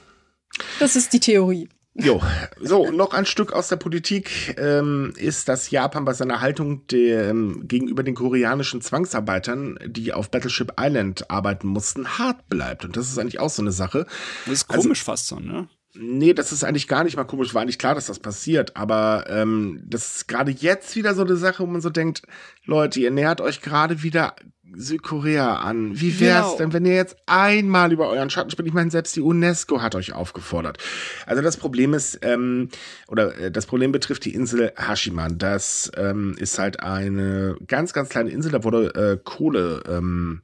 [0.80, 1.68] Das ist die Theorie.
[1.98, 2.22] Jo,
[2.62, 7.68] so, noch ein Stück aus der Politik ähm, ist, dass Japan bei seiner Haltung dem,
[7.68, 12.84] gegenüber den koreanischen Zwangsarbeitern, die auf Battleship Island arbeiten mussten, hart bleibt.
[12.86, 14.06] Und das ist eigentlich auch so eine Sache.
[14.46, 15.68] Das ist Also- komisch fast so, ne?
[15.98, 17.54] Nee, das ist eigentlich gar nicht mal komisch.
[17.54, 18.76] War eigentlich klar, dass das passiert.
[18.76, 22.24] Aber ähm, das ist gerade jetzt wieder so eine Sache, wo man so denkt,
[22.66, 24.36] Leute, ihr nähert euch gerade wieder
[24.78, 26.00] Südkorea an.
[26.00, 26.58] Wie wär's Genau.
[26.58, 28.68] denn, wenn ihr jetzt einmal über euren Schatten springt?
[28.68, 30.78] Ich meine, selbst die UNESCO hat euch aufgefordert.
[31.26, 32.70] Also das Problem ist, ähm,
[33.08, 35.38] oder äh, das Problem betrifft die Insel Hashiman.
[35.38, 38.52] Das ähm, ist halt eine ganz, ganz kleine Insel.
[38.52, 40.42] Da wurde äh, Kohle ähm,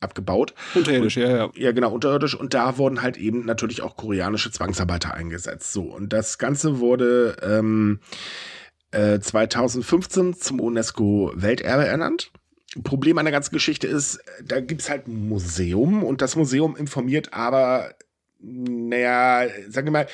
[0.00, 0.54] abgebaut.
[0.74, 1.50] Unterirdisch, ja, ja.
[1.54, 2.34] Ja, genau, unterirdisch.
[2.34, 5.72] Und da wurden halt eben natürlich auch koreanische Zwangsarbeiter eingesetzt.
[5.72, 7.98] So, und das Ganze wurde ähm,
[8.92, 12.30] äh, 2015 zum UNESCO-Welterbe ernannt.
[12.84, 17.32] Problem an der ganzen Geschichte ist, da gibt's halt ein Museum und das Museum informiert
[17.32, 17.94] aber,
[18.40, 20.06] naja, sagen wir mal,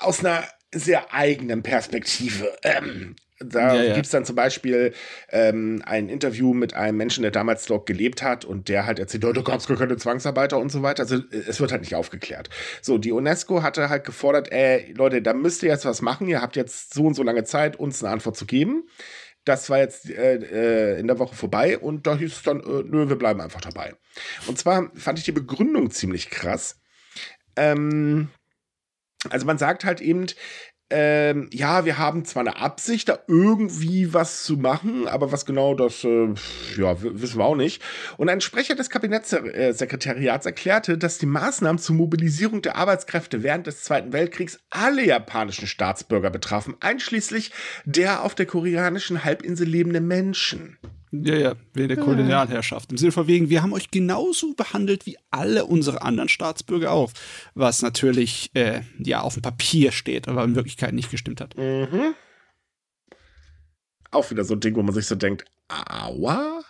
[0.00, 2.56] aus einer sehr eigenen Perspektive.
[2.62, 3.94] Ähm, da Ja, ja.
[3.94, 4.94] gibt es dann zum Beispiel
[5.30, 9.24] ähm, ein Interview mit einem Menschen, der damals dort gelebt hat und der halt erzählt,
[9.26, 11.02] oh, da gab es gar keine Zwangsarbeiter und so weiter.
[11.02, 12.48] Also es wird halt nicht aufgeklärt.
[12.80, 16.28] So, die UNESCO hatte halt gefordert, ey, Leute, da müsst ihr jetzt was machen.
[16.28, 18.88] Ihr habt jetzt so und so lange Zeit, uns eine Antwort zu geben.
[19.46, 22.82] Das war jetzt äh, äh, in der Woche vorbei und da hieß es dann, äh,
[22.84, 23.94] nö, wir bleiben einfach dabei.
[24.48, 26.80] Und zwar fand ich die Begründung ziemlich krass.
[27.54, 28.28] Ähm,
[29.30, 30.26] also man sagt halt eben,
[30.88, 35.74] ähm, ja, wir haben zwar eine Absicht, da irgendwie was zu machen, aber was genau
[35.74, 36.28] das, äh,
[36.76, 37.82] ja, wissen wir auch nicht.
[38.18, 43.82] Und ein Sprecher des Kabinettssekretariats erklärte, dass die Maßnahmen zur Mobilisierung der Arbeitskräfte während des
[43.82, 47.50] Zweiten Weltkriegs alle japanischen Staatsbürger betrafen, einschließlich
[47.84, 50.78] der auf der koreanischen Halbinsel lebenden Menschen.
[51.12, 52.90] Ja, ja, wegen der Kolonialherrschaft.
[52.90, 57.12] Im Sinne von wegen, wir haben euch genauso behandelt wie alle unsere anderen Staatsbürger auch.
[57.54, 61.56] Was natürlich, äh, ja, auf dem Papier steht, aber in Wirklichkeit nicht gestimmt hat.
[61.56, 62.14] Mhm.
[64.10, 66.62] Auch wieder so ein Ding, wo man sich so denkt, aua?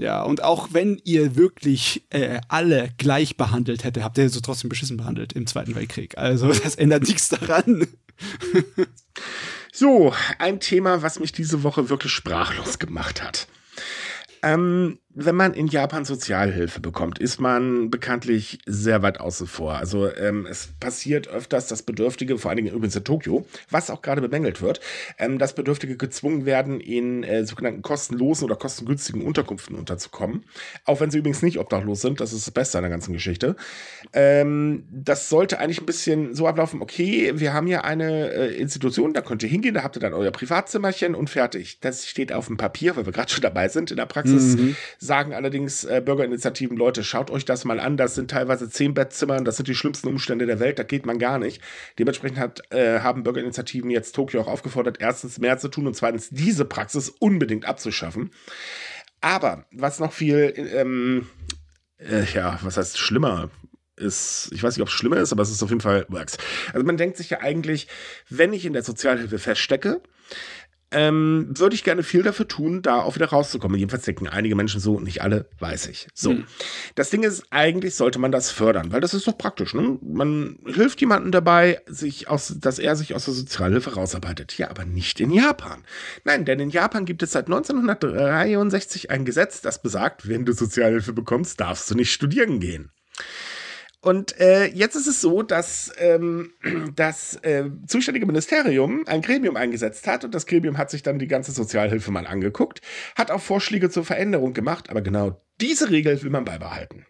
[0.00, 4.70] Ja, und auch wenn ihr wirklich äh, alle gleich behandelt hätte, habt ihr so trotzdem
[4.70, 6.16] beschissen behandelt im Zweiten Weltkrieg.
[6.16, 7.86] Also das ändert nichts daran.
[9.80, 13.48] So, ein Thema, was mich diese Woche wirklich sprachlos gemacht hat.
[14.42, 19.74] Ähm, wenn man in Japan Sozialhilfe bekommt, ist man bekanntlich sehr weit außen vor.
[19.74, 24.02] Also ähm, es passiert öfters, dass Bedürftige, vor allen Dingen übrigens in Tokio, was auch
[24.02, 24.80] gerade bemängelt wird,
[25.18, 30.44] ähm, dass Bedürftige gezwungen werden, in äh, sogenannten kostenlosen oder kostengünstigen Unterkünften unterzukommen.
[30.84, 33.56] Auch wenn sie übrigens nicht obdachlos sind, das ist das Beste an der ganzen Geschichte.
[34.12, 39.12] Ähm, das sollte eigentlich ein bisschen so ablaufen, okay, wir haben hier eine äh, Institution,
[39.12, 41.80] da könnt ihr hingehen, da habt ihr dann euer Privatzimmerchen und fertig.
[41.80, 43.90] Das steht auf dem Papier, weil wir gerade schon dabei sind.
[43.90, 44.56] In der Praxis
[45.02, 49.40] sagen allerdings äh, Bürgerinitiativen, Leute, schaut euch das mal an, das sind teilweise zehn Bettzimmer,
[49.40, 51.62] das sind die schlimmsten Umstände der Welt, da geht man gar nicht.
[51.98, 56.28] Dementsprechend hat, äh, haben Bürgerinitiativen jetzt Tokio auch aufgefordert, erstens mehr zu tun und zweitens
[56.28, 58.30] diese Praxis unbedingt abzuschaffen.
[59.22, 61.26] Aber was noch viel, ähm,
[61.98, 63.50] äh, ja, was heißt schlimmer
[63.96, 66.36] ist, ich weiß nicht, ob es schlimmer ist, aber es ist auf jeden Fall works.
[66.72, 67.88] Also man denkt sich ja eigentlich,
[68.28, 70.02] wenn ich in der Sozialhilfe feststecke,
[70.92, 73.78] ähm, würde ich gerne viel dafür tun, da auch wieder rauszukommen.
[73.78, 76.08] Jedenfalls denken einige Menschen so, nicht alle, weiß ich.
[76.14, 76.30] So.
[76.30, 76.44] Hm.
[76.94, 79.74] Das Ding ist, eigentlich sollte man das fördern, weil das ist doch praktisch.
[79.74, 79.98] Ne?
[80.02, 84.58] Man hilft jemandem dabei, sich aus, dass er sich aus der Sozialhilfe rausarbeitet.
[84.58, 85.84] Ja, aber nicht in Japan.
[86.24, 91.12] Nein, denn in Japan gibt es seit 1963 ein Gesetz, das besagt, wenn du Sozialhilfe
[91.12, 92.90] bekommst, darfst du nicht studieren gehen.
[94.02, 96.52] Und äh, jetzt ist es so, dass ähm,
[96.96, 101.28] das äh, zuständige Ministerium ein Gremium eingesetzt hat und das Gremium hat sich dann die
[101.28, 102.80] ganze Sozialhilfe mal angeguckt,
[103.14, 107.04] hat auch Vorschläge zur Veränderung gemacht, aber genau diese Regel will man beibehalten.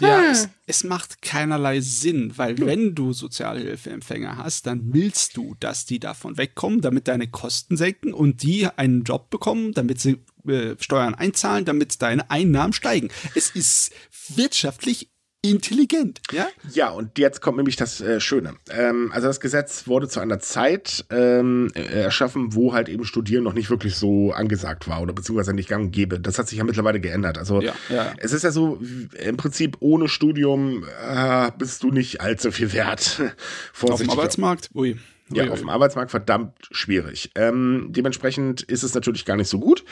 [0.00, 0.30] Ja, Hm.
[0.30, 5.98] es, es macht keinerlei Sinn, weil wenn du Sozialhilfeempfänger hast, dann willst du, dass die
[5.98, 11.16] davon wegkommen, damit deine Kosten senken und die einen Job bekommen, damit sie äh, Steuern
[11.16, 13.08] einzahlen, damit deine Einnahmen steigen.
[13.34, 13.92] Es ist
[14.36, 15.10] wirtschaftlich
[15.42, 16.48] intelligent, ja?
[16.72, 18.54] Ja, und jetzt kommt nämlich das äh, Schöne.
[18.70, 23.44] Ähm, also das Gesetz wurde zu einer Zeit ähm, äh, erschaffen, wo halt eben Studieren
[23.44, 26.18] noch nicht wirklich so angesagt war oder beziehungsweise nicht gang und gäbe.
[26.18, 27.38] Das hat sich ja mittlerweile geändert.
[27.38, 28.12] Also Ja, ja.
[28.18, 28.80] es ist ja so,
[29.24, 33.22] im Prinzip ohne Studium äh, bist du nicht allzu viel wert.
[33.82, 34.10] Auf dem.
[34.10, 34.96] Arbeitsmarkt, ui.
[35.30, 37.32] Ja, auf dem Arbeitsmarkt verdammt schwierig.
[37.34, 39.84] Ähm, dementsprechend ist es natürlich gar nicht so gut.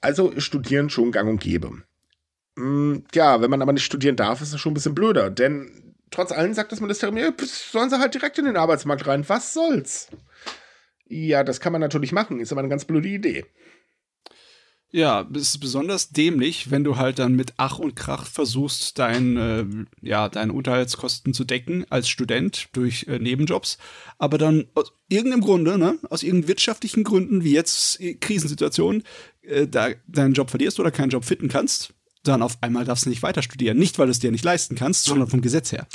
[0.00, 1.82] Also Studieren schon gang und gäbe.
[2.58, 5.30] Mm, ja, wenn man aber nicht studieren darf, ist das schon ein bisschen blöder.
[5.30, 9.28] Denn trotz allem sagt das Ministerium, ja, sollen sie halt direkt in den Arbeitsmarkt rein.
[9.28, 10.08] Was soll's?
[11.06, 12.40] Ja, das kann man natürlich machen.
[12.40, 13.44] Ist aber eine ganz blöde Idee.
[14.90, 19.36] Ja, es ist besonders dämlich, wenn du halt dann mit Ach und Krach versuchst, dein,
[19.36, 19.66] äh,
[20.00, 23.76] ja, deine Unterhaltskosten zu decken als Student durch äh, Nebenjobs,
[24.16, 29.02] aber dann aus irgendeinem Grunde, ne, aus irgendeinen wirtschaftlichen Gründen, wie jetzt äh, Krisensituationen,
[29.42, 31.92] äh, da deinen Job verlierst oder keinen Job finden kannst,
[32.24, 33.78] dann auf einmal darfst du nicht weiter studieren.
[33.78, 35.86] Nicht, weil du es dir nicht leisten kannst, sondern vom Gesetz her.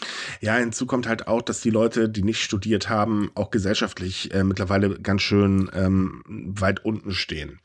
[0.41, 4.43] Ja, hinzu kommt halt auch, dass die Leute, die nicht studiert haben, auch gesellschaftlich äh,
[4.43, 7.59] mittlerweile ganz schön ähm, weit unten stehen.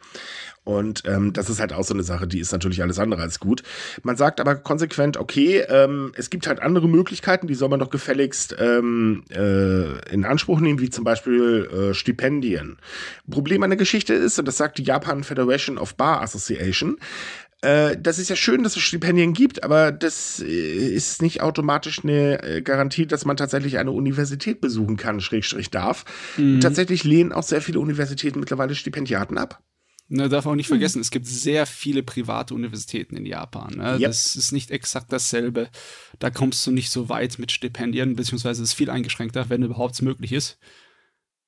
[0.69, 3.41] Und ähm, das ist halt auch so eine Sache, die ist natürlich alles andere als
[3.41, 3.63] gut.
[4.03, 7.89] Man sagt aber konsequent, okay, ähm, es gibt halt andere Möglichkeiten, die soll man doch
[7.89, 12.77] gefälligst ähm, äh, in Anspruch nehmen, wie zum Beispiel äh, Stipendien.
[13.31, 16.99] Problem an der Geschichte ist, und das sagt die Japan Federation of Bar Association,
[17.61, 22.05] äh, das ist ja schön, dass es Stipendien gibt, aber das äh, ist nicht automatisch
[22.05, 26.05] eine äh, Garantie, dass man tatsächlich eine Universität besuchen kann, Schrägstrich darf.
[26.61, 29.63] Tatsächlich lehnen auch sehr viele Universitäten mittlerweile Stipendiaten ab.
[30.11, 33.75] Ne, darf auch nicht vergessen, es gibt sehr viele private Universitäten in Japan.
[33.77, 33.93] Ne?
[33.93, 34.01] Yep.
[34.01, 35.69] Das ist nicht exakt dasselbe.
[36.19, 40.33] Da kommst du nicht so weit mit Stipendien, beziehungsweise ist viel eingeschränkter, wenn überhaupt möglich
[40.33, 40.59] ist.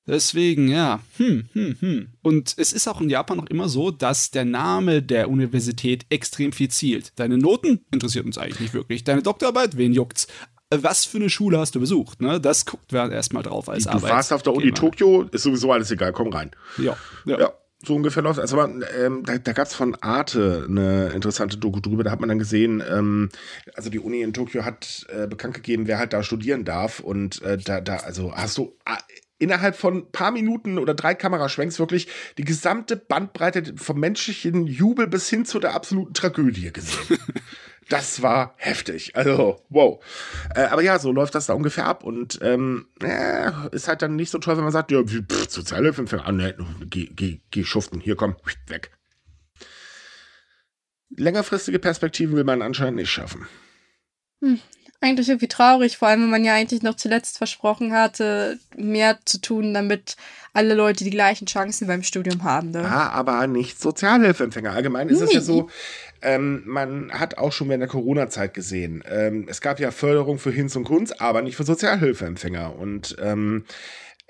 [0.07, 0.99] Deswegen, ja.
[1.17, 2.07] Hm, hm, hm.
[2.21, 6.51] Und es ist auch in Japan noch immer so, dass der Name der Universität extrem
[6.51, 7.13] viel zielt.
[7.19, 9.03] Deine Noten interessiert uns eigentlich nicht wirklich.
[9.03, 10.27] Deine Doktorarbeit, wen juckt's?
[10.73, 12.21] Was für eine Schule hast du besucht?
[12.21, 12.39] Ne?
[12.39, 14.11] Das guckt wer erstmal drauf als Du Arbeit.
[14.11, 16.51] warst auf der Uni Tokio, ist sowieso alles egal, komm rein.
[16.77, 17.39] Ja, ja.
[17.39, 17.53] Ja,
[17.85, 21.79] so ungefähr läuft Also man, ähm, da, da gab es von Arte eine interessante Doku
[21.81, 22.03] drüber.
[22.03, 23.29] Da hat man dann gesehen, ähm,
[23.75, 27.01] also die Uni in Tokio hat äh, bekannt gegeben, wer halt da studieren darf.
[27.01, 28.93] Und äh, da, da, also hast du äh,
[29.41, 35.07] innerhalb von ein paar Minuten oder drei Kameraschwenks wirklich die gesamte Bandbreite vom menschlichen Jubel
[35.07, 37.17] bis hin zu der absoluten Tragödie gesehen.
[37.89, 39.17] Das war heftig.
[39.17, 40.01] Also, wow.
[40.55, 42.05] Äh, aber ja, so läuft das da ungefähr ab.
[42.05, 46.05] Und ähm, äh, ist halt dann nicht so toll, wenn man sagt, ja, pff, Sozialhilfe,
[46.23, 48.91] ah, ne, geh, geh, geh schuften, hier komm, weg.
[51.09, 53.45] Längerfristige Perspektiven will man anscheinend nicht schaffen.
[55.03, 59.41] Eigentlich irgendwie traurig, vor allem wenn man ja eigentlich noch zuletzt versprochen hatte, mehr zu
[59.41, 60.15] tun, damit
[60.53, 62.69] alle Leute die gleichen Chancen beim Studium haben.
[62.71, 62.81] Ne?
[62.83, 64.71] Ja, aber nicht Sozialhilfeempfänger.
[64.71, 65.45] Allgemein ist es ja Nee.
[65.45, 65.69] so,
[66.21, 70.51] ähm, man hat auch schon während der Corona-Zeit gesehen, ähm, es gab ja Förderung für
[70.51, 72.77] Hinz und Kunst, aber nicht für Sozialhilfeempfänger.
[72.77, 73.65] Und ähm,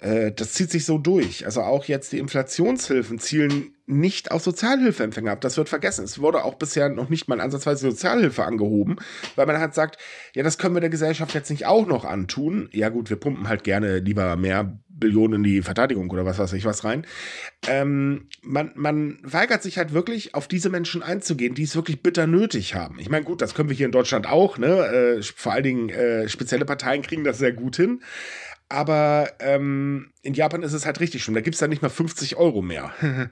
[0.02, 1.46] äh, das zieht sich so durch.
[1.46, 5.42] Also auch jetzt die Inflationshilfen zielen nicht auf Sozialhilfeempfänger ab.
[5.42, 6.04] Das wird vergessen.
[6.04, 8.98] Es wurde auch bisher noch nicht mal ansatzweise Sozialhilfe angehoben,
[9.36, 9.98] weil man halt sagt,
[10.34, 12.70] ja, das können wir der Gesellschaft jetzt nicht auch noch antun.
[12.72, 16.54] Ja gut, wir pumpen halt gerne lieber mehr Billionen in die Verteidigung oder was weiß
[16.54, 17.06] ich was rein.
[17.68, 22.28] Ähm, man, man weigert sich halt wirklich, auf diese Menschen einzugehen, die es wirklich bitter
[22.28, 22.98] nötig haben.
[23.00, 25.18] Ich meine, gut, das können wir hier in Deutschland auch, ne?
[25.18, 28.02] Äh, vor allen Dingen äh, spezielle Parteien kriegen das sehr gut hin.
[28.72, 31.36] Aber ähm, in Japan ist es halt richtig schlimm.
[31.36, 32.92] Da gibt es dann nicht mal 50 Euro mehr.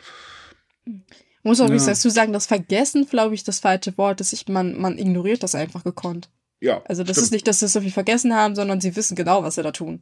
[1.44, 1.78] Muss auch Ja.
[1.78, 4.34] dazu sagen, das Vergessen, glaube ich, das falsche Wort ist.
[4.34, 6.30] Ich, man, man ignoriert das einfach gekonnt.
[6.60, 6.84] ja.
[6.86, 7.26] Also das stimmt.
[7.26, 9.72] ist nicht, dass sie es irgendwie vergessen haben, sondern sie wissen genau, was sie da
[9.72, 10.02] tun.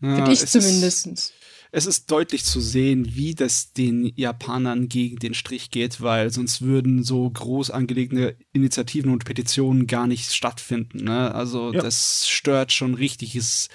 [0.00, 1.06] Ja, Finde ich es zumindest.
[1.06, 1.32] Ist,
[1.72, 6.62] es ist deutlich zu sehen, wie das den Japanern gegen den Strich geht, weil sonst
[6.62, 11.02] würden so groß angelegte Initiativen und Petitionen gar nicht stattfinden.
[11.04, 11.34] Ne?
[11.34, 11.80] Also Ja.
[11.82, 13.34] das stört schon richtig.
[13.34, 13.68] Es,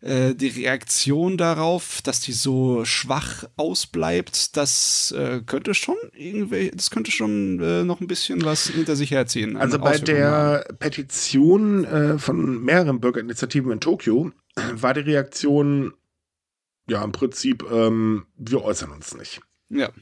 [0.00, 6.90] äh, die Reaktion darauf, dass die so schwach ausbleibt, das äh, könnte schon irgendwie, das
[6.90, 9.56] könnte schon äh, noch ein bisschen was hinter sich herziehen.
[9.56, 10.64] Also bei Auswirkungen haben.
[10.68, 14.32] der Petition äh, von mehreren Bürgerinitiativen in Tokio
[14.74, 15.92] war die Reaktion
[16.88, 19.40] ja im Prinzip, ähm, wir äußern uns nicht.
[19.68, 19.90] Ja.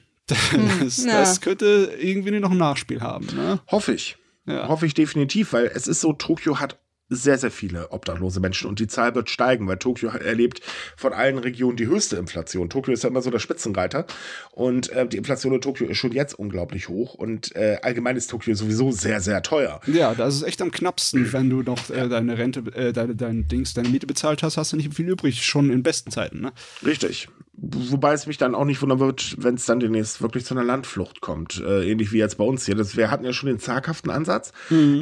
[0.51, 1.13] Hm, Das, ja.
[1.21, 3.27] das könnte irgendwie noch ein Nachspiel haben.
[3.35, 3.61] Ne?
[3.69, 4.19] Hoffe ich.
[4.45, 4.69] Ja.
[4.69, 8.79] Hoffe ich definitiv, weil es ist so, Tokio hat sehr, sehr viele obdachlose Menschen und
[8.79, 10.61] die Zahl wird steigen, weil Tokio erlebt
[10.97, 12.71] von allen Regionen die höchste Inflation.
[12.71, 14.07] Tokio ist ja immer so der Spitzenreiter
[14.53, 18.31] und äh, die Inflation in Tokio ist schon jetzt unglaublich hoch und äh, allgemein ist
[18.31, 19.81] Tokio sowieso sehr, sehr teuer.
[19.87, 23.49] Ja, das ist echt am knappsten, wenn du noch äh, deine Rente, äh, deine, dein
[23.49, 26.53] Dings, deine Miete bezahlt hast, hast du nicht viel übrig, schon in besten Zeiten, ne?
[26.85, 27.29] Richtig.
[27.61, 30.63] Wobei es mich dann auch nicht wundern wird, wenn es dann demnächst wirklich zu einer
[30.63, 31.61] Landflucht kommt.
[31.61, 32.77] Äh, ähnlich wie jetzt bei uns hier.
[32.77, 34.53] Das, wir hatten ja schon den zaghaften Ansatz.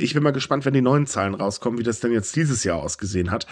[0.01, 2.79] Ich bin mal gespannt, wenn die neuen Zahlen rauskommen, wie das denn jetzt dieses Jahr
[2.79, 3.47] ausgesehen hat.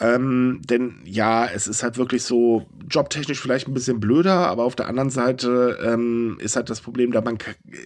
[0.00, 4.76] Ähm, denn ja, es ist halt wirklich so jobtechnisch vielleicht ein bisschen blöder, aber auf
[4.76, 7.38] der anderen Seite ähm, ist halt das Problem, da man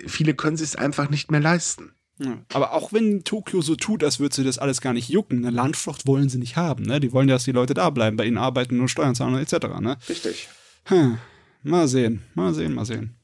[0.07, 1.95] viele können sich es einfach nicht mehr leisten.
[2.19, 2.45] Ja.
[2.53, 5.51] Aber auch wenn Tokio so tut, als würde sie das alles gar nicht jucken, eine
[5.51, 7.01] Landflucht wollen sie nicht haben, ne?
[7.01, 9.81] Die wollen ja, dass die Leute da bleiben, bei ihnen arbeiten und Steuern zahlen etc.,
[9.81, 9.97] ne?
[10.09, 10.49] Richtig.
[10.85, 11.19] Hm.
[11.63, 13.17] Mal sehen, mal sehen, mal sehen.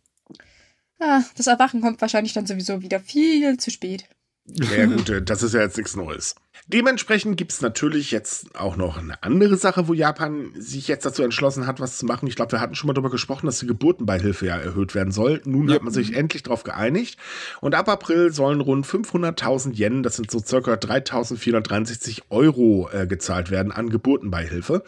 [1.01, 4.05] Ah, das Erwachen kommt wahrscheinlich dann sowieso wieder viel zu spät.
[4.47, 6.35] Ja gut, das ist ja jetzt nichts Neues.
[6.67, 11.23] Dementsprechend gibt es natürlich jetzt auch noch eine andere Sache, wo Japan sich jetzt dazu
[11.23, 12.27] entschlossen hat, was zu machen.
[12.27, 15.41] Ich glaube, wir hatten schon mal darüber gesprochen, dass die Geburtenbeihilfe ja erhöht werden soll.
[15.45, 15.77] Nun Ja.
[15.77, 17.19] hat man sich endlich darauf geeinigt.
[17.61, 23.51] Und ab April sollen rund 500.000 Yen, das sind so circa 3.463 Euro, äh, gezahlt
[23.51, 24.83] werden an Geburtenbeihilfe.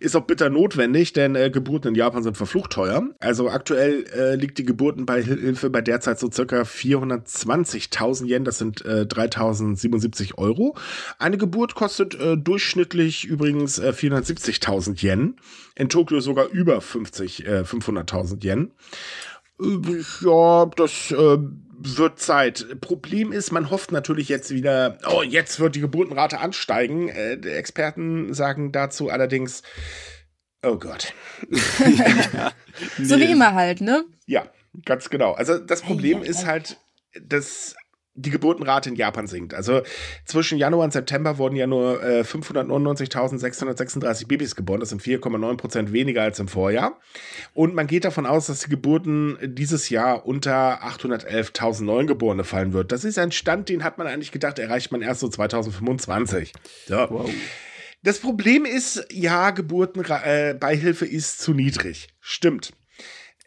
[0.00, 3.04] Ist auch bitter notwendig, denn äh, Geburten in Japan sind verflucht teuer.
[3.20, 9.06] Also aktuell äh, liegt die Geburtenbeihilfe bei derzeit so circa 420.000 Yen, das sind äh,
[9.08, 10.76] 3.077 Euro.
[11.18, 15.36] Eine Geburt kostet äh, durchschnittlich übrigens äh, 470.000 Yen.
[15.74, 18.72] In Tokio sogar über 50, äh, 500.000 Yen.
[19.60, 21.38] Äh, Ja, das äh,
[21.82, 22.80] wird Zeit.
[22.80, 27.08] Problem ist, man hofft natürlich jetzt wieder, oh, jetzt wird die Geburtenrate ansteigen.
[27.08, 29.62] Äh, Experten sagen dazu allerdings,
[30.62, 31.14] oh Gott.
[33.02, 34.04] So wie immer halt, ne?
[34.26, 34.46] Ja,
[34.84, 35.32] ganz genau.
[35.32, 36.78] Also das Problem Ei, ei, ist halt,
[37.20, 37.74] dass
[38.14, 39.54] die Geburtenrate in Japan sinkt.
[39.54, 39.82] Also
[40.24, 44.80] zwischen Januar und September wurden ja nur äh, 599.636 Babys geboren.
[44.80, 46.98] Das sind 4,9 Prozent weniger als im Vorjahr.
[47.54, 52.92] Und man geht davon aus, dass die Geburten dieses Jahr unter 811.000 Neugeborene fallen wird.
[52.92, 56.52] Das ist ein Stand, den hat man eigentlich gedacht, erreicht man erst so 2025.
[56.86, 57.06] So.
[57.10, 57.30] Wow.
[58.02, 62.08] Das Problem ist, ja, Geburtenbeihilfe äh, ist zu niedrig.
[62.18, 62.72] Stimmt.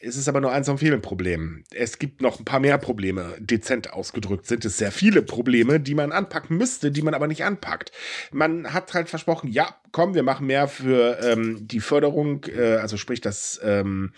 [0.06, 1.64] Es ist aber nur eins von vielen Problemen.
[1.74, 3.36] Es gibt noch ein paar mehr Probleme.
[3.40, 7.46] Dezent ausgedrückt sind es sehr viele Probleme, die man anpacken müsste, die man aber nicht
[7.46, 7.94] anpackt.
[8.32, 12.98] Man hat halt versprochen, ja, komm, wir machen mehr für ähm, die Förderung, äh, also
[12.98, 14.12] sprich, dass ähm,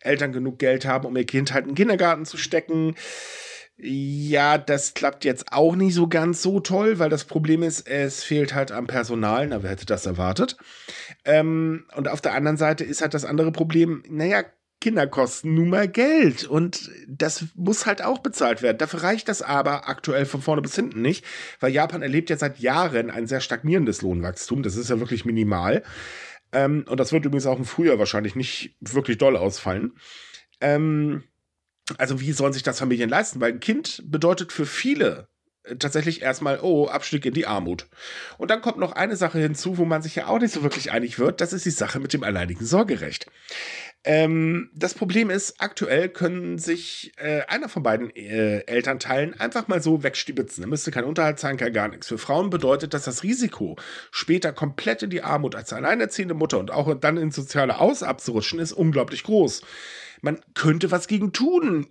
[0.00, 2.94] Eltern genug Geld haben, um ihr Kind halt in den Kindergarten zu stecken.
[3.76, 8.22] Ja, das klappt jetzt auch nicht so ganz so toll, weil das Problem ist, es
[8.22, 9.48] fehlt halt am Personal.
[9.48, 10.56] Na, wer hätte das erwartet?
[11.24, 14.44] Ähm, und auf der anderen Seite ist halt das andere Problem, naja,
[14.82, 18.78] Kinder kosten nun mal Geld und das muss halt auch bezahlt werden.
[18.78, 21.24] Dafür reicht das aber aktuell von vorne bis hinten nicht,
[21.60, 24.64] weil Japan erlebt ja seit Jahren ein sehr stagnierendes Lohnwachstum.
[24.64, 25.84] Das ist ja wirklich minimal.
[26.52, 29.92] Ähm, und das wird übrigens auch im Frühjahr wahrscheinlich nicht wirklich doll ausfallen.
[30.60, 31.22] Ähm,
[31.96, 33.40] also wie sollen sich das Familien leisten?
[33.40, 35.28] Weil ein Kind bedeutet für viele
[35.64, 37.86] äh, tatsächlich erstmal, oh, Abstieg in die Armut.
[38.38, 40.90] Und dann kommt noch eine Sache hinzu, wo man sich ja auch nicht so wirklich
[40.90, 41.40] einig wird.
[41.40, 43.26] Das ist die Sache mit dem alleinigen Sorgerecht.
[44.04, 49.80] Ähm, das Problem ist, aktuell können sich äh, einer von beiden äh, Elternteilen einfach mal
[49.80, 50.64] so wegstibitzen.
[50.64, 52.08] Er müsste kein Unterhalt zahlen, kein gar nichts.
[52.08, 53.76] Für Frauen bedeutet das das Risiko,
[54.10, 58.58] später komplett in die Armut als alleinerziehende Mutter und auch dann ins soziale Aus abzurutschen,
[58.58, 59.62] ist unglaublich groß.
[60.20, 61.86] Man könnte was gegen tun.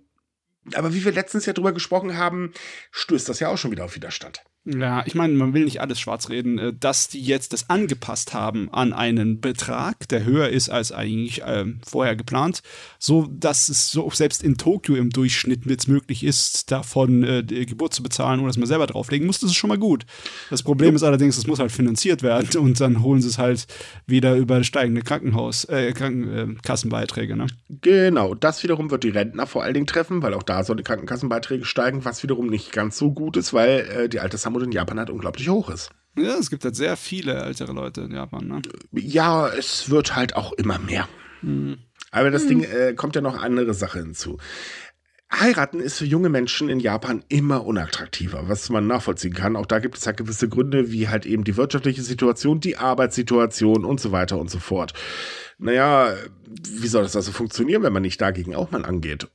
[0.74, 2.52] Aber wie wir letztens ja drüber gesprochen haben,
[2.92, 4.44] stößt das ja auch schon wieder auf Widerstand.
[4.64, 8.32] Ja, ich meine, man will nicht alles schwarz reden, äh, dass die jetzt das angepasst
[8.32, 12.62] haben an einen Betrag, der höher ist als eigentlich äh, vorher geplant,
[13.00, 17.66] so dass es so selbst in Tokio im Durchschnitt jetzt möglich ist, davon äh, die
[17.66, 19.40] Geburt zu bezahlen, ohne dass man selber drauflegen muss.
[19.40, 20.06] Das ist schon mal gut.
[20.48, 23.66] Das Problem ist allerdings, es muss halt finanziert werden und dann holen sie es halt
[24.06, 27.36] wieder über steigende Krankenhaus, äh, Krankenkassenbeiträge.
[27.36, 27.48] Ne?
[27.80, 30.84] Genau, das wiederum wird die Rentner vor allen Dingen treffen, weil auch da sollen die
[30.84, 34.72] Krankenkassenbeiträge steigen, was wiederum nicht ganz so gut ist, weil äh, die Altersarmut Armut in
[34.72, 35.90] Japan halt unglaublich hoch ist.
[36.16, 38.62] Ja, es gibt halt sehr viele ältere Leute in Japan, ne?
[38.92, 41.08] Ja, es wird halt auch immer mehr.
[41.40, 41.78] Mhm.
[42.10, 42.48] Aber das mhm.
[42.48, 44.36] Ding äh, kommt ja noch andere Sache hinzu.
[45.32, 49.56] Heiraten ist für junge Menschen in Japan immer unattraktiver, was man nachvollziehen kann.
[49.56, 53.86] Auch da gibt es halt gewisse Gründe, wie halt eben die wirtschaftliche Situation, die Arbeitssituation
[53.86, 54.92] und so weiter und so fort.
[55.56, 56.14] Naja,
[56.46, 59.28] wie soll das also funktionieren, wenn man nicht dagegen auch mal angeht?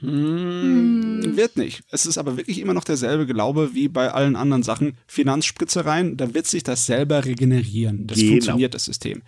[0.00, 1.82] Hm, wird nicht.
[1.90, 4.98] Es ist aber wirklich immer noch derselbe Glaube wie bei allen anderen Sachen.
[5.06, 8.06] Finanzspritzereien, da wird sich das selber regenerieren.
[8.06, 8.32] Das genau.
[8.32, 9.22] funktioniert, das System.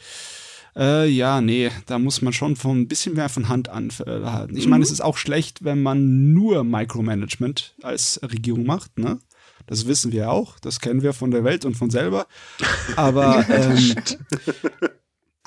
[0.77, 4.57] Äh, ja, nee, da muss man schon von ein bisschen mehr von Hand anhalten.
[4.57, 4.71] Ich mhm.
[4.71, 9.19] meine, es ist auch schlecht, wenn man nur Micromanagement als Regierung macht, ne?
[9.67, 12.27] Das wissen wir auch, das kennen wir von der Welt und von selber.
[12.97, 13.95] Aber ähm,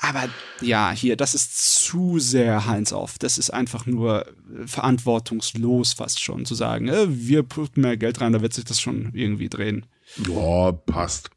[0.02, 0.28] aber
[0.60, 3.18] ja, hier, das ist zu sehr Heinz auf.
[3.18, 8.20] Das ist einfach nur äh, verantwortungslos fast schon zu sagen, äh, wir putten mehr Geld
[8.20, 9.86] rein, da wird sich das schon irgendwie drehen.
[10.26, 11.30] Ja, passt.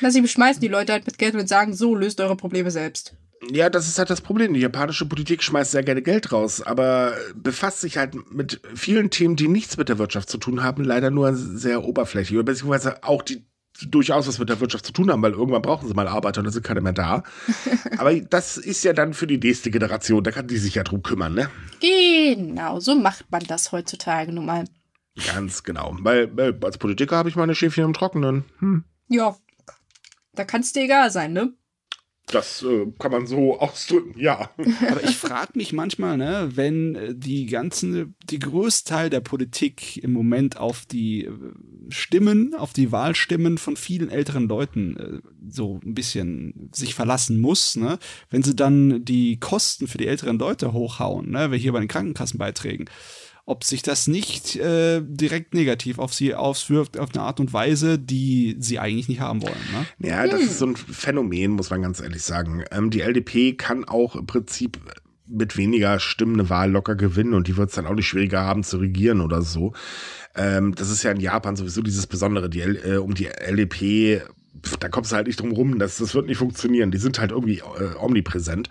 [0.00, 3.16] Na, sie beschmeißen die Leute halt mit Geld und sagen, so löst eure Probleme selbst.
[3.50, 4.54] Ja, das ist halt das Problem.
[4.54, 9.36] Die japanische Politik schmeißt sehr gerne Geld raus, aber befasst sich halt mit vielen Themen,
[9.36, 12.38] die nichts mit der Wirtschaft zu tun haben, leider nur sehr oberflächlich.
[12.38, 13.44] Oder beziehungsweise auch die
[13.88, 16.44] durchaus was mit der Wirtschaft zu tun haben, weil irgendwann brauchen sie mal Arbeiter und
[16.44, 17.22] dann sind keine mehr da.
[17.98, 21.02] Aber das ist ja dann für die nächste Generation, da kann die sich ja drum
[21.02, 21.50] kümmern, ne?
[21.80, 24.64] Genau, so macht man das heutzutage nun mal.
[25.34, 25.96] Ganz genau.
[26.00, 28.44] Weil, weil als Politiker habe ich meine Schäfchen im Trockenen.
[28.58, 28.84] Hm.
[29.08, 29.36] Ja,
[30.34, 31.52] da kann es dir egal sein, ne?
[32.30, 34.50] Das äh, kann man so ausdrücken, ja.
[34.88, 40.02] Aber ich frage mich manchmal, ne, wenn äh, die ganzen, die größte Teil der Politik
[40.02, 41.30] im Moment auf die äh,
[41.88, 47.76] Stimmen, auf die Wahlstimmen von vielen älteren Leuten äh, so ein bisschen sich verlassen muss,
[47.76, 47.98] ne,
[48.30, 51.88] wenn sie dann die Kosten für die älteren Leute hochhauen, ne, wie hier bei den
[51.88, 52.88] Krankenkassenbeiträgen
[53.46, 57.98] ob sich das nicht äh, direkt negativ auf sie auswirkt, auf eine Art und Weise,
[57.98, 59.52] die sie eigentlich nicht haben wollen.
[59.98, 60.08] Ne?
[60.08, 62.64] Ja, das ist so ein Phänomen, muss man ganz ehrlich sagen.
[62.70, 64.78] Ähm, die LDP kann auch im Prinzip
[65.26, 68.40] mit weniger Stimmen eine Wahl locker gewinnen und die wird es dann auch nicht schwieriger
[68.40, 69.72] haben zu regieren oder so.
[70.34, 74.22] Ähm, das ist ja in Japan sowieso dieses Besondere, die, äh, um die LDP
[74.78, 76.90] da kommst du halt nicht drum rum, das, das wird nicht funktionieren.
[76.90, 78.68] Die sind halt irgendwie äh, omnipräsent.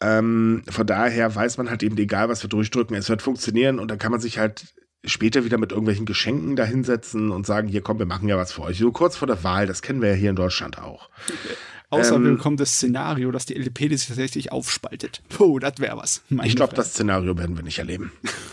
[0.00, 3.90] Ähm, von daher weiß man halt eben, egal was wir durchdrücken, es wird funktionieren und
[3.90, 7.98] dann kann man sich halt später wieder mit irgendwelchen Geschenken dahinsetzen und sagen, hier komm,
[7.98, 8.78] wir machen ja was für euch.
[8.78, 11.10] So kurz vor der Wahl, das kennen wir ja hier in Deutschland auch.
[11.90, 15.22] Außer ähm, kommt das Szenario, dass die LDP sich tatsächlich aufspaltet.
[15.40, 16.22] Oh, das wäre was.
[16.44, 18.12] Ich glaube, das Szenario werden wir nicht erleben.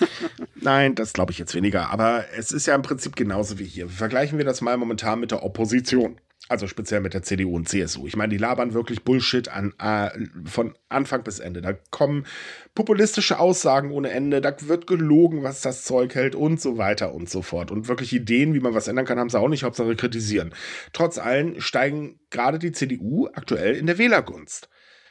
[0.55, 1.91] Nein, das glaube ich jetzt weniger.
[1.91, 3.89] Aber es ist ja im Prinzip genauso wie hier.
[3.89, 6.17] Vergleichen wir das mal momentan mit der Opposition.
[6.49, 8.07] Also speziell mit der CDU und CSU.
[8.07, 10.11] Ich meine, die labern wirklich Bullshit an, äh,
[10.45, 11.61] von Anfang bis Ende.
[11.61, 12.25] Da kommen
[12.73, 17.29] populistische Aussagen ohne Ende, da wird gelogen, was das Zeug hält und so weiter und
[17.29, 17.69] so fort.
[17.69, 20.53] Und wirklich Ideen, wie man was ändern kann, haben sie auch nicht, Hauptsache kritisieren.
[20.93, 24.69] Trotz allem steigen gerade die CDU aktuell in der Wählergunst.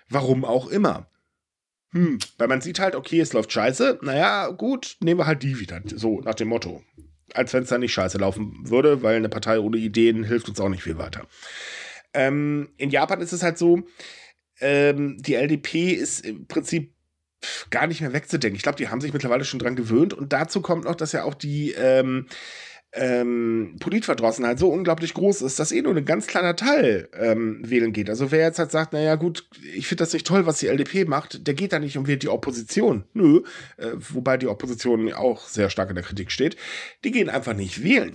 [0.08, 1.10] Warum auch immer.
[1.90, 5.60] Hm, weil man sieht halt, okay, es läuft scheiße, naja, gut, nehmen wir halt die
[5.60, 5.82] wieder.
[5.84, 6.82] So, nach dem Motto
[7.34, 10.60] als wenn es da nicht scheiße laufen würde, weil eine Partei ohne Ideen hilft uns
[10.60, 11.26] auch nicht viel weiter.
[12.14, 13.82] Ähm, in Japan ist es halt so,
[14.60, 16.92] ähm, die LDP ist im Prinzip
[17.70, 18.56] gar nicht mehr wegzudenken.
[18.56, 20.14] Ich glaube, die haben sich mittlerweile schon dran gewöhnt.
[20.14, 22.26] Und dazu kommt noch, dass ja auch die ähm,
[22.96, 27.92] ähm, Politverdrossenheit so unglaublich groß ist, dass eh nur ein ganz kleiner Teil ähm, wählen
[27.92, 28.10] geht.
[28.10, 31.04] Also wer jetzt halt sagt, naja gut, ich finde das nicht toll, was die LDP
[31.04, 33.04] macht, der geht da nicht und wählt die Opposition.
[33.12, 33.42] Nö,
[33.76, 36.56] äh, wobei die Opposition auch sehr stark in der Kritik steht.
[37.04, 38.12] Die gehen einfach nicht wählen.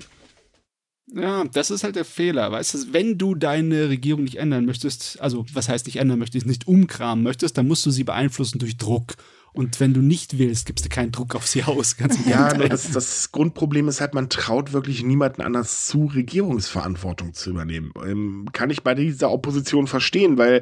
[1.13, 5.19] Ja, das ist halt der Fehler, weißt du, wenn du deine Regierung nicht ändern möchtest,
[5.19, 8.77] also was heißt nicht ändern möchtest, nicht umkramen möchtest, dann musst du sie beeinflussen durch
[8.77, 9.15] Druck.
[9.53, 11.95] Und wenn du nicht willst, gibst du keinen Druck auf sie aus.
[12.25, 17.49] Ja, nur das, das Grundproblem ist halt, man traut wirklich niemanden anders zu, Regierungsverantwortung zu
[17.49, 17.91] übernehmen.
[18.05, 20.61] Ähm, kann ich bei dieser Opposition verstehen, weil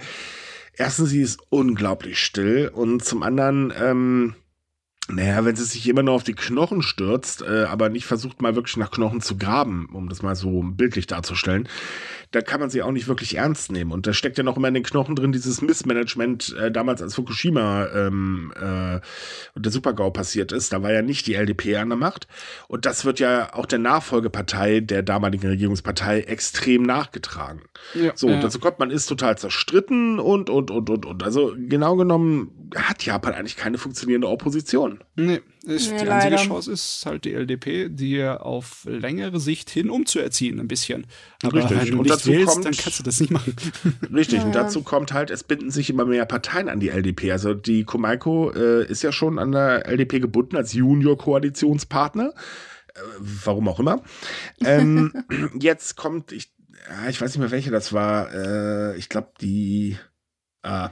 [0.74, 4.36] erstens, sie ist unglaublich still und zum anderen, ähm,
[5.10, 8.56] naja, wenn sie sich immer nur auf die Knochen stürzt, äh, aber nicht versucht mal
[8.56, 11.68] wirklich nach Knochen zu graben, um das mal so bildlich darzustellen,
[12.32, 13.92] da kann man sie auch nicht wirklich ernst nehmen.
[13.92, 17.16] Und da steckt ja noch immer in den Knochen drin dieses Missmanagement, äh, damals als
[17.16, 19.00] Fukushima ähm, äh,
[19.56, 20.72] und der Supergau passiert ist.
[20.72, 22.28] Da war ja nicht die LDP an der Macht.
[22.68, 27.62] Und das wird ja auch der Nachfolgepartei der damaligen Regierungspartei extrem nachgetragen.
[27.96, 28.40] Ja, so, ja.
[28.40, 31.24] dazu kommt, man ist total zerstritten und, und, und, und, und.
[31.24, 34.99] Also genau genommen hat Japan eigentlich keine funktionierende Opposition.
[35.16, 39.90] Nee, ist, nee, die einzige Chance ist halt die LDP, die auf längere Sicht hin
[39.90, 41.06] umzuerziehen, ein bisschen.
[41.44, 41.82] Aber Richtig.
[41.82, 43.56] wenn du und dazu willst, kommt, dann kannst du das nicht machen.
[44.14, 47.32] Richtig, ja, und dazu kommt halt, es binden sich immer mehr Parteien an die LDP.
[47.32, 52.34] Also die Komaiko äh, ist ja schon an der LDP gebunden als Junior-Koalitionspartner.
[52.94, 54.02] Äh, warum auch immer.
[54.64, 55.14] Ähm,
[55.60, 56.54] jetzt kommt, ich,
[57.10, 58.34] ich weiß nicht mehr, welche das war.
[58.34, 59.98] Äh, ich glaube, die.
[60.62, 60.92] Ah,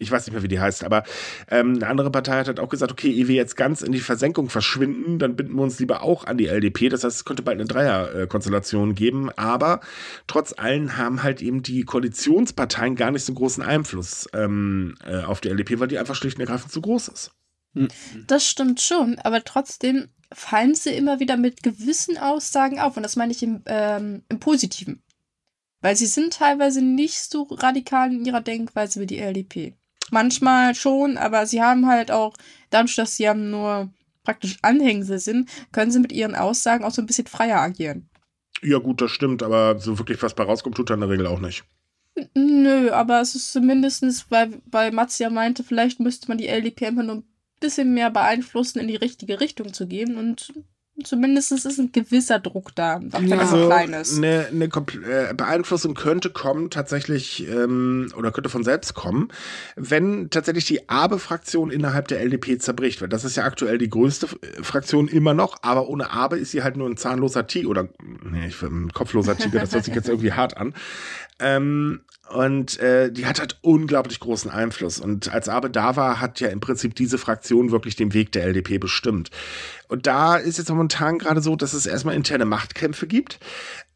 [0.00, 1.04] ich weiß nicht mehr, wie die heißt, aber
[1.48, 4.00] ähm, eine andere Partei hat halt auch gesagt, okay, ehe wir jetzt ganz in die
[4.00, 6.88] Versenkung verschwinden, dann binden wir uns lieber auch an die LDP.
[6.88, 9.80] Das heißt, es könnte bald eine Dreierkonstellation geben, aber
[10.26, 15.40] trotz allem haben halt eben die Koalitionsparteien gar nicht so großen Einfluss ähm, äh, auf
[15.40, 17.32] die LDP, weil die einfach schlicht und ergreifend zu groß ist.
[17.74, 17.88] Hm.
[18.26, 23.16] Das stimmt schon, aber trotzdem fallen sie immer wieder mit gewissen Aussagen auf und das
[23.16, 25.02] meine ich im, ähm, im Positiven.
[25.80, 29.76] Weil sie sind teilweise nicht so radikal in ihrer Denkweise wie die LDP.
[30.10, 32.34] Manchmal schon, aber sie haben halt auch,
[32.70, 33.90] dadurch, dass sie ja nur
[34.24, 38.08] praktisch Anhängsel sind, können sie mit ihren Aussagen auch so ein bisschen freier agieren.
[38.62, 41.26] Ja, gut, das stimmt, aber so wirklich was bei rauskommt, tut er in der Regel
[41.26, 41.64] auch nicht.
[42.34, 46.88] Nö, aber es ist zumindest, weil, weil Mats ja meinte, vielleicht müsste man die LDP
[46.88, 47.24] einfach nur ein
[47.60, 50.52] bisschen mehr beeinflussen, in die richtige Richtung zu gehen und
[51.04, 54.16] Zumindest ist ein gewisser Druck da, auch wenn also, er klein ist.
[54.16, 59.28] Eine, eine äh, Beeinflussung könnte kommen, tatsächlich, ähm, oder könnte von selbst kommen,
[59.76, 63.00] wenn tatsächlich die Abe-Fraktion innerhalb der LDP zerbricht.
[63.02, 66.50] Weil das ist ja aktuell die größte äh, Fraktion immer noch, aber ohne Abe ist
[66.50, 67.88] sie halt nur ein zahnloser Tiger, oder,
[68.22, 70.74] nee, ich ein kopfloser Tiger, das hört sich jetzt irgendwie hart an.
[71.38, 72.00] Ähm,
[72.30, 75.00] und äh, die hat halt unglaublich großen Einfluss.
[75.00, 78.44] Und als Abe da war, hat ja im Prinzip diese Fraktion wirklich den Weg der
[78.44, 79.30] LDP bestimmt.
[79.88, 83.40] Und da ist jetzt momentan gerade so, dass es erstmal interne Machtkämpfe gibt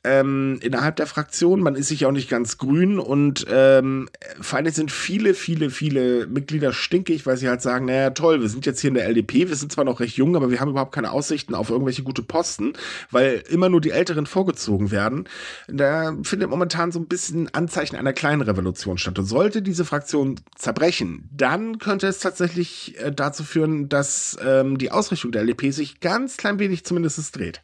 [0.05, 1.61] ähm, innerhalb der Fraktion.
[1.61, 4.09] Man ist sich auch nicht ganz grün und ähm,
[4.41, 8.49] vor allem sind viele, viele, viele Mitglieder stinkig, weil sie halt sagen, naja, toll, wir
[8.49, 10.71] sind jetzt hier in der LDP, wir sind zwar noch recht jung, aber wir haben
[10.71, 12.75] überhaupt keine Aussichten auf irgendwelche gute Posten,
[13.11, 15.29] weil immer nur die Älteren vorgezogen werden.
[15.69, 19.19] Da findet momentan so ein bisschen Anzeichen einer kleinen Revolution statt.
[19.19, 24.91] Und sollte diese Fraktion zerbrechen, dann könnte es tatsächlich äh, dazu führen, dass ähm, die
[24.91, 27.63] Ausrichtung der LDP sich ganz klein wenig zumindest dreht.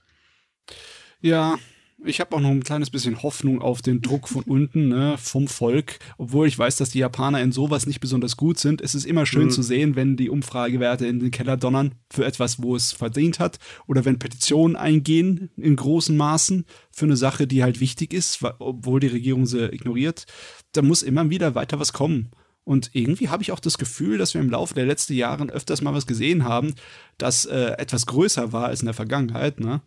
[1.21, 1.59] Ja,
[2.05, 5.49] ich habe auch noch ein kleines bisschen Hoffnung auf den Druck von unten, ne, vom
[5.49, 5.99] Volk.
[6.19, 8.81] Obwohl ich weiß, dass die Japaner in sowas nicht besonders gut sind.
[8.81, 9.51] Es ist immer schön mhm.
[9.51, 13.59] zu sehen, wenn die Umfragewerte in den Keller donnern für etwas, wo es verdient hat.
[13.87, 19.01] Oder wenn Petitionen eingehen in großen Maßen für eine Sache, die halt wichtig ist, obwohl
[19.01, 20.27] die Regierung sie ignoriert.
[20.73, 22.31] Da muss immer wieder weiter was kommen.
[22.65, 25.83] Und irgendwie habe ich auch das Gefühl, dass wir im Laufe der letzten Jahre öfters
[25.83, 26.75] mal was gesehen haben,
[27.19, 29.61] das äh, etwas größer war als in der Vergangenheit.
[29.61, 29.81] Ne?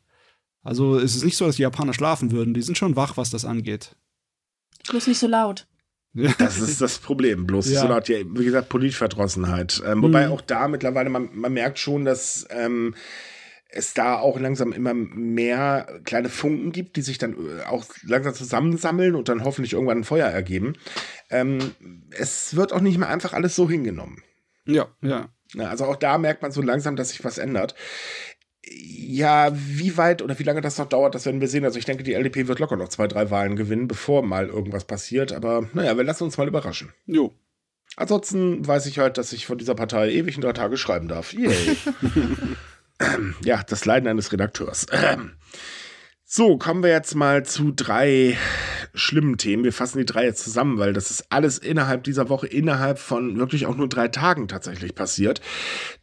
[0.63, 2.53] Also es ist nicht so, dass die Japaner schlafen würden.
[2.53, 3.95] Die sind schon wach, was das angeht.
[4.89, 5.67] Bloß nicht so laut.
[6.37, 7.47] Das ist das Problem.
[7.47, 7.81] Bloß ja.
[7.81, 9.81] so laut, ja, wie gesagt, Politverdrossenheit.
[9.83, 10.33] Ähm, wobei mhm.
[10.33, 12.93] auch da mittlerweile, man, man merkt schon, dass ähm,
[13.75, 18.33] es da auch langsam immer mehr kleine Funken gibt, die sich dann äh, auch langsam
[18.33, 20.75] zusammensammeln und dann hoffentlich irgendwann ein Feuer ergeben.
[21.29, 21.73] Ähm,
[22.11, 24.21] es wird auch nicht mehr einfach alles so hingenommen.
[24.65, 25.29] Ja, ja.
[25.57, 27.75] Also auch da merkt man so langsam, dass sich was ändert.
[28.65, 31.65] Ja, wie weit oder wie lange das noch dauert, das werden wir sehen.
[31.65, 34.85] Also ich denke, die LDP wird locker noch zwei, drei Wahlen gewinnen, bevor mal irgendwas
[34.85, 35.33] passiert.
[35.33, 36.93] Aber naja, wir lassen uns mal überraschen.
[37.05, 37.33] Jo.
[37.95, 41.33] Ansonsten weiß ich halt, dass ich von dieser Partei ewig in drei Tage schreiben darf.
[41.33, 41.77] Yay.
[43.43, 44.87] ja, das Leiden eines Redakteurs.
[46.35, 48.35] So, kommen wir jetzt mal zu drei
[48.93, 49.63] schlimmen Themen.
[49.63, 53.37] Wir fassen die drei jetzt zusammen, weil das ist alles innerhalb dieser Woche, innerhalb von
[53.37, 55.41] wirklich auch nur drei Tagen tatsächlich passiert.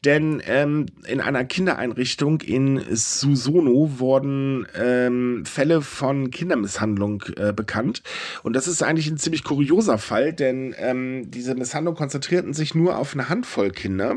[0.04, 8.02] Denn ähm, in einer Kindereinrichtung in Susono wurden ähm, Fälle von Kindermisshandlung äh, bekannt.
[8.42, 12.98] Und das ist eigentlich ein ziemlich kurioser Fall, denn ähm, diese Misshandlung konzentrierten sich nur
[12.98, 14.16] auf eine Handvoll Kinder.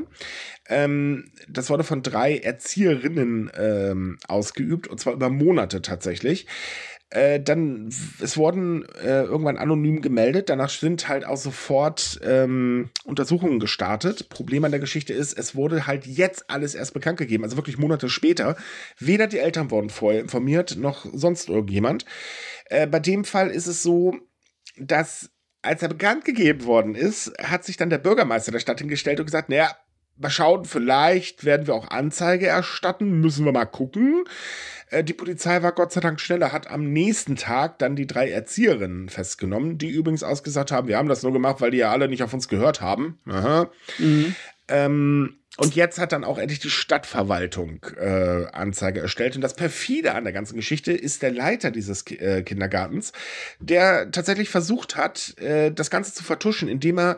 [0.70, 6.48] Ähm, das wurde von drei Erzieherinnen ähm, ausgeübt, und zwar über Monate tatsächlich.
[7.14, 7.90] Äh, dann,
[8.22, 10.50] es wurden äh, irgendwann anonym gemeldet.
[10.50, 14.30] Danach sind halt auch sofort ähm, Untersuchungen gestartet.
[14.30, 17.78] Problem an der Geschichte ist, es wurde halt jetzt alles erst bekannt gegeben, also wirklich
[17.78, 18.58] Monate später.
[18.98, 22.06] Weder die Eltern wurden vorher informiert, noch sonst irgendjemand.
[22.66, 24.16] Äh, bei dem Fall ist es so,
[24.78, 25.30] dass
[25.62, 29.28] als er bekannt gegeben worden ist, hat sich dann der Bürgermeister der Stadt hingestellt und
[29.28, 29.78] gesagt, naja,
[30.18, 34.26] mal schauen, vielleicht werden wir auch Anzeige erstatten, müssen wir mal gucken.
[34.90, 38.30] Äh, die Polizei war Gott sei Dank schneller, hat am nächsten Tag dann die drei
[38.30, 42.08] Erzieherinnen festgenommen, die übrigens ausgesagt haben, wir haben das nur gemacht, weil die ja alle
[42.08, 43.20] nicht auf uns gehört haben.
[43.98, 44.36] Mhm.
[44.68, 49.36] Ähm, und jetzt hat dann auch endlich die Stadtverwaltung äh, Anzeige erstellt.
[49.36, 53.12] Und das perfide an der ganzen Geschichte ist der Leiter dieses äh, Kindergartens,
[53.60, 57.18] der tatsächlich versucht hat, äh, das Ganze zu vertuschen, indem er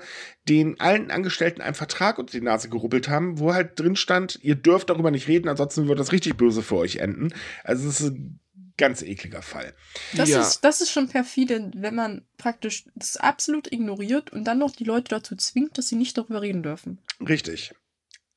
[0.49, 4.55] den allen Angestellten einen Vertrag unter die Nase gerubbelt haben, wo halt drin stand, ihr
[4.55, 7.33] dürft darüber nicht reden, ansonsten wird das richtig böse für euch enden.
[7.63, 8.39] Also es ist ein
[8.75, 9.73] ganz ekliger Fall.
[10.13, 10.41] Das, ja.
[10.41, 14.83] ist, das ist schon perfide, wenn man praktisch das absolut ignoriert und dann noch die
[14.83, 16.99] Leute dazu zwingt, dass sie nicht darüber reden dürfen.
[17.25, 17.73] Richtig.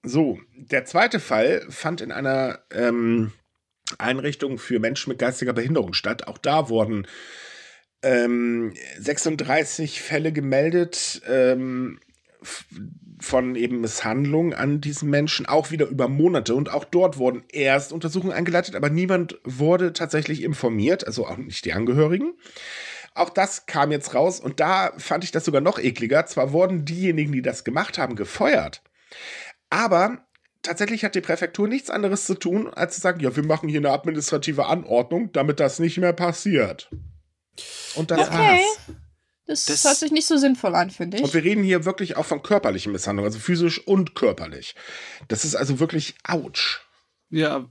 [0.04, 3.32] So, der zweite Fall fand in einer ähm,
[3.98, 6.28] Einrichtung für Menschen mit geistiger Behinderung statt.
[6.28, 7.06] Auch da wurden
[8.02, 11.98] ähm, 36 Fälle gemeldet ähm,
[13.20, 16.54] von eben Misshandlungen an diesen Menschen, auch wieder über Monate.
[16.54, 21.64] Und auch dort wurden erst Untersuchungen eingeleitet, aber niemand wurde tatsächlich informiert, also auch nicht
[21.64, 22.34] die Angehörigen.
[23.14, 26.26] Auch das kam jetzt raus und da fand ich das sogar noch ekliger.
[26.26, 28.82] Zwar wurden diejenigen, die das gemacht haben, gefeuert,
[29.70, 30.26] aber
[30.62, 33.80] tatsächlich hat die Präfektur nichts anderes zu tun, als zu sagen, ja, wir machen hier
[33.80, 36.90] eine administrative Anordnung, damit das nicht mehr passiert.
[37.94, 38.36] Und das okay.
[38.36, 38.96] war's.
[39.46, 41.24] Das, das hört sich nicht so sinnvoll an, finde ich.
[41.24, 44.74] Und wir reden hier wirklich auch von körperlichen Misshandlungen, also physisch und körperlich.
[45.28, 46.80] Das ist also wirklich ouch.
[47.30, 47.66] Ja,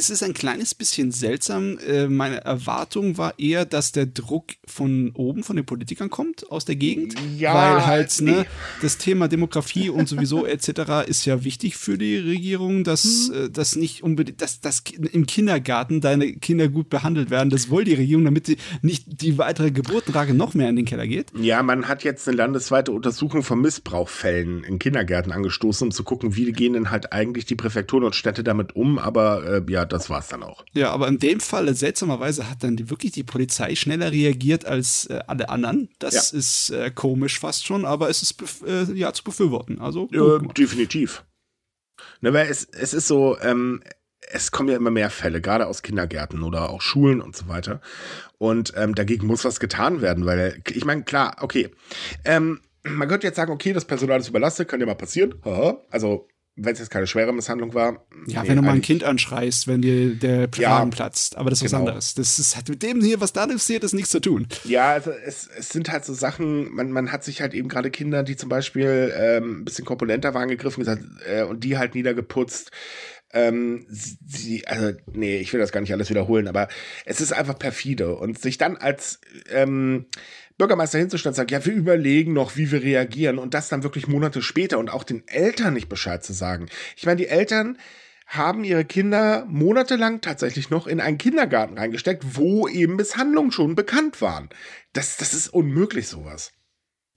[0.00, 1.78] es ist ein kleines bisschen seltsam.
[1.78, 6.64] Äh, meine Erwartung war eher, dass der Druck von oben, von den Politikern kommt, aus
[6.64, 7.14] der Gegend.
[7.38, 7.54] Ja.
[7.54, 8.46] Weil halt, ne,
[8.80, 11.06] das Thema Demografie und sowieso etc.
[11.06, 13.52] ist ja wichtig für die Regierung, dass mhm.
[13.52, 14.82] das nicht unbedingt, dass, dass
[15.12, 17.50] im Kindergarten deine Kinder gut behandelt werden.
[17.50, 21.06] Das will die Regierung, damit sie nicht die weitere Geburtenrate noch mehr in den Keller
[21.06, 21.26] geht.
[21.38, 26.36] Ja, man hat jetzt eine landesweite Untersuchung von Missbrauchfällen in Kindergärten angestoßen, um zu gucken,
[26.36, 28.98] wie gehen denn halt eigentlich die Präfekturen und Städte damit um.
[28.98, 30.64] Aber äh, ja, das war's dann auch.
[30.72, 35.06] Ja, aber in dem Fall, seltsamerweise, hat dann die, wirklich die Polizei schneller reagiert als
[35.06, 35.88] äh, alle anderen.
[35.98, 36.38] Das ja.
[36.38, 38.36] ist äh, komisch fast schon, aber es ist
[38.66, 39.80] äh, ja zu befürworten.
[39.80, 40.08] Also
[40.56, 41.24] definitiv.
[42.20, 43.82] Ne, weil es, es ist so, ähm,
[44.32, 47.80] es kommen ja immer mehr Fälle, gerade aus Kindergärten oder auch Schulen und so weiter.
[48.38, 51.70] Und ähm, dagegen muss was getan werden, weil ich meine, klar, okay.
[52.24, 55.34] Ähm, man könnte jetzt sagen, okay, das Personal ist überlastet, kann ja mal passieren.
[55.90, 58.06] Also wenn es jetzt keine schwere Misshandlung war.
[58.26, 61.36] Ja, nee, wenn du mal ein Kind anschreist, wenn dir der Kragen ja, platzt.
[61.36, 61.82] Aber das ist genau.
[61.82, 62.14] was anderes.
[62.14, 64.46] Das ist, hat mit dem hier, was da passiert, ist nichts zu tun.
[64.64, 67.90] Ja, also es, es sind halt so Sachen, man, man hat sich halt eben gerade
[67.90, 71.94] Kinder, die zum Beispiel ähm, ein bisschen korpulenter waren, gegriffen gesagt, äh, und die halt
[71.94, 72.70] niedergeputzt.
[73.32, 76.68] Ähm, sie, also, nee, ich will das gar nicht alles wiederholen, aber
[77.04, 78.16] es ist einfach perfide.
[78.16, 79.20] Und sich dann als
[79.50, 80.06] ähm,
[80.60, 84.06] Bürgermeister hinzustellen und sagen, ja, wir überlegen noch, wie wir reagieren und das dann wirklich
[84.06, 86.66] Monate später und auch den Eltern nicht Bescheid zu sagen.
[86.96, 87.78] Ich meine, die Eltern
[88.26, 94.20] haben ihre Kinder monatelang tatsächlich noch in einen Kindergarten reingesteckt, wo eben Misshandlungen schon bekannt
[94.20, 94.50] waren.
[94.92, 96.52] Das, das ist unmöglich, sowas.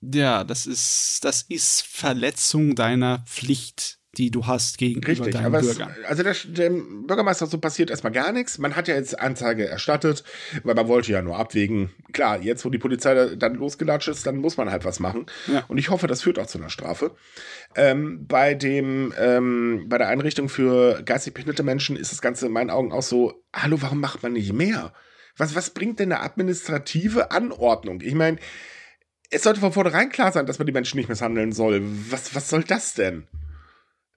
[0.02, 5.62] Ja, das ist, das ist Verletzung deiner Pflicht die du hast gegenüber Richtig, deinen aber
[5.62, 5.90] Bürgern.
[6.02, 8.60] Es, also der, dem Bürgermeister so passiert erstmal gar nichts.
[8.60, 10.24] Man hat ja jetzt Anzeige erstattet,
[10.64, 11.90] weil man wollte ja nur abwägen.
[12.12, 15.26] Klar, jetzt wo die Polizei da, dann losgelatscht ist, dann muss man halt was machen.
[15.52, 15.64] Ja.
[15.68, 17.12] Und ich hoffe, das führt auch zu einer Strafe.
[17.76, 22.52] Ähm, bei dem, ähm, bei der Einrichtung für geistig behinderte Menschen ist das Ganze in
[22.52, 24.94] meinen Augen auch so, hallo, warum macht man nicht mehr?
[25.38, 28.02] Was, was bringt denn eine administrative Anordnung?
[28.02, 28.38] Ich meine,
[29.32, 31.82] es sollte von vornherein klar sein, dass man die Menschen nicht misshandeln soll.
[32.12, 33.28] Was, was soll das denn?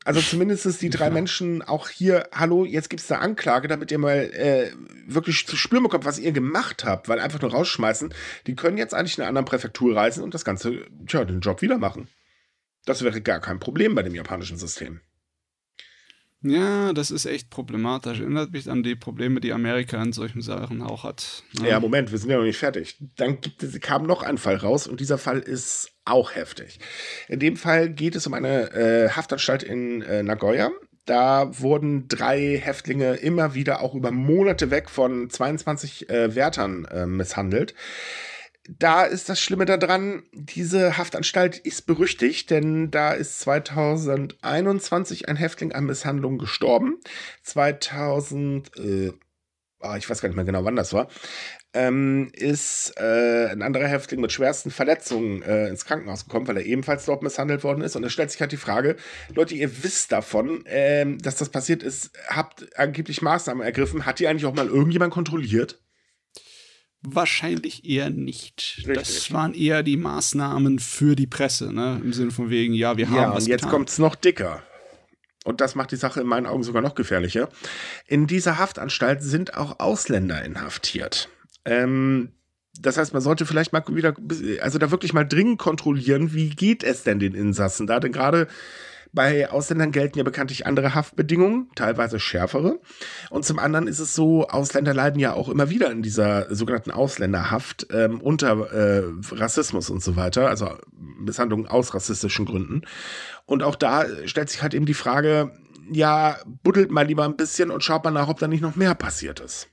[0.06, 1.10] Also zumindest die drei.
[1.10, 4.70] Menschen auch hier, hallo, jetzt gibt's eine Anklage, damit ihr mal äh,
[5.04, 8.14] wirklich zu spüren bekommt, was ihr gemacht habt, weil einfach nur rausschmeißen,
[8.46, 11.60] die können jetzt eigentlich in eine andere Präfektur reisen und das Ganze, tja, den Job
[11.60, 12.06] wieder machen.
[12.84, 15.00] Das wäre gar kein Problem bei dem japanischen System.
[16.42, 18.20] Ja, das ist echt problematisch.
[18.20, 21.42] Erinnert mich an die Probleme, die Amerika in solchen Sachen auch hat.
[21.60, 21.70] ne?
[21.70, 22.98] Ja, Moment, wir sind ja noch nicht fertig.
[23.16, 26.78] Dann es, kam noch ein Fall raus und dieser Fall ist auch heftig.
[27.28, 30.70] In dem Fall geht es um eine äh, Haftanstalt in äh, Nagoya.
[31.06, 37.06] Da wurden drei Häftlinge immer wieder auch über Monate weg von 22 äh, Wärtern äh,
[37.06, 37.74] misshandelt.
[38.68, 45.72] Da ist das Schlimme daran, diese Haftanstalt ist berüchtigt, denn da ist 2021 ein Häftling
[45.72, 46.98] an Misshandlung gestorben.
[47.42, 49.12] 2000, äh,
[49.80, 51.08] ah, ich weiß gar nicht mehr genau, wann das war,
[51.74, 56.64] ähm, ist äh, ein anderer Häftling mit schwersten Verletzungen äh, ins Krankenhaus gekommen, weil er
[56.64, 57.94] ebenfalls dort misshandelt worden ist.
[57.94, 58.96] Und da stellt sich halt die Frage,
[59.34, 64.06] Leute, ihr wisst davon, ähm, dass das passiert ist, habt angeblich Maßnahmen ergriffen.
[64.06, 65.85] Hat die eigentlich auch mal irgendjemand kontrolliert?
[67.08, 68.82] Wahrscheinlich eher nicht.
[68.86, 69.32] Das Richtig.
[69.32, 72.00] waren eher die Maßnahmen für die Presse, ne?
[72.02, 73.70] Im Sinne von wegen, ja, wir haben Ja, was und jetzt getan.
[73.70, 74.62] kommt's noch dicker.
[75.44, 77.48] Und das macht die Sache in meinen Augen sogar noch gefährlicher.
[78.08, 81.28] In dieser Haftanstalt sind auch Ausländer inhaftiert.
[81.64, 82.32] Ähm,
[82.80, 84.14] das heißt, man sollte vielleicht mal wieder,
[84.60, 88.00] also da wirklich mal dringend kontrollieren, wie geht es denn den Insassen da?
[88.00, 88.48] Denn gerade
[89.16, 92.78] bei Ausländern gelten ja bekanntlich andere Haftbedingungen, teilweise schärfere.
[93.30, 96.92] Und zum anderen ist es so, Ausländer leiden ja auch immer wieder in dieser sogenannten
[96.92, 99.02] Ausländerhaft ähm, unter äh,
[99.32, 102.82] Rassismus und so weiter, also Misshandlungen aus rassistischen Gründen.
[103.46, 105.50] Und auch da stellt sich halt eben die Frage,
[105.90, 108.94] ja, buddelt mal lieber ein bisschen und schaut mal nach, ob da nicht noch mehr
[108.94, 109.68] passiert ist.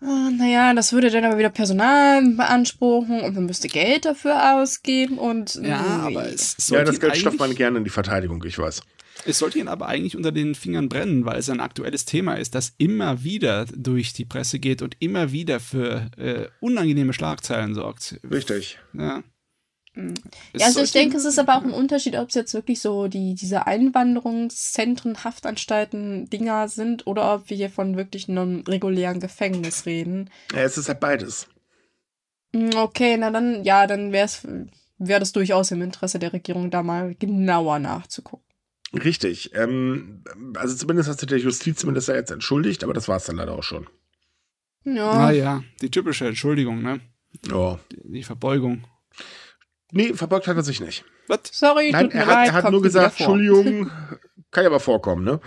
[0.00, 5.18] Ah, Naja, das würde dann aber wieder Personal beanspruchen und man müsste Geld dafür ausgeben
[5.18, 5.54] und.
[5.54, 5.60] Ja,
[6.08, 6.16] nee.
[6.16, 8.82] aber es Ja, das Geld stopft man gerne in die Verteidigung, ich weiß.
[9.24, 12.54] es sollte ihn aber eigentlich unter den Fingern brennen, weil es ein aktuelles Thema ist,
[12.54, 18.20] das immer wieder durch die Presse geht und immer wieder für äh, unangenehme Schlagzeilen sorgt.
[18.30, 18.78] Richtig.
[18.92, 19.22] Ja.
[20.52, 22.80] Es Ja, also ich denke, es ist aber auch ein Unterschied, ob es jetzt wirklich
[22.80, 29.20] so die, diese Einwanderungszentren, Haftanstalten, Dinger sind oder ob wir hier von wirklich einem regulären
[29.20, 30.30] Gefängnis reden.
[30.52, 31.48] Ja, es ist halt beides.
[32.52, 34.46] Mm, Okay, na dann, ja, dann wäre es
[34.98, 38.44] wäre das durchaus im Interesse der Regierung, da mal genauer nachzugucken.
[38.92, 39.54] Richtig.
[39.54, 40.24] Ähm,
[40.54, 43.62] also zumindest hat sich der Justizminister jetzt entschuldigt, aber das war es dann leider auch
[43.62, 43.86] schon.
[44.84, 45.10] Ja.
[45.10, 47.00] Ah ja, die typische Entschuldigung, ne?
[47.50, 47.78] Ja.
[47.92, 48.84] Die, die Verbeugung.
[49.92, 51.04] Nee, verbeugt hat er sich nicht.
[51.28, 51.40] Was?
[51.52, 53.18] Sorry, Nein, tut mir er hat, leid, er hat kommt nur gesagt.
[53.20, 53.90] Entschuldigung,
[54.50, 55.40] kann ja aber vorkommen, ne?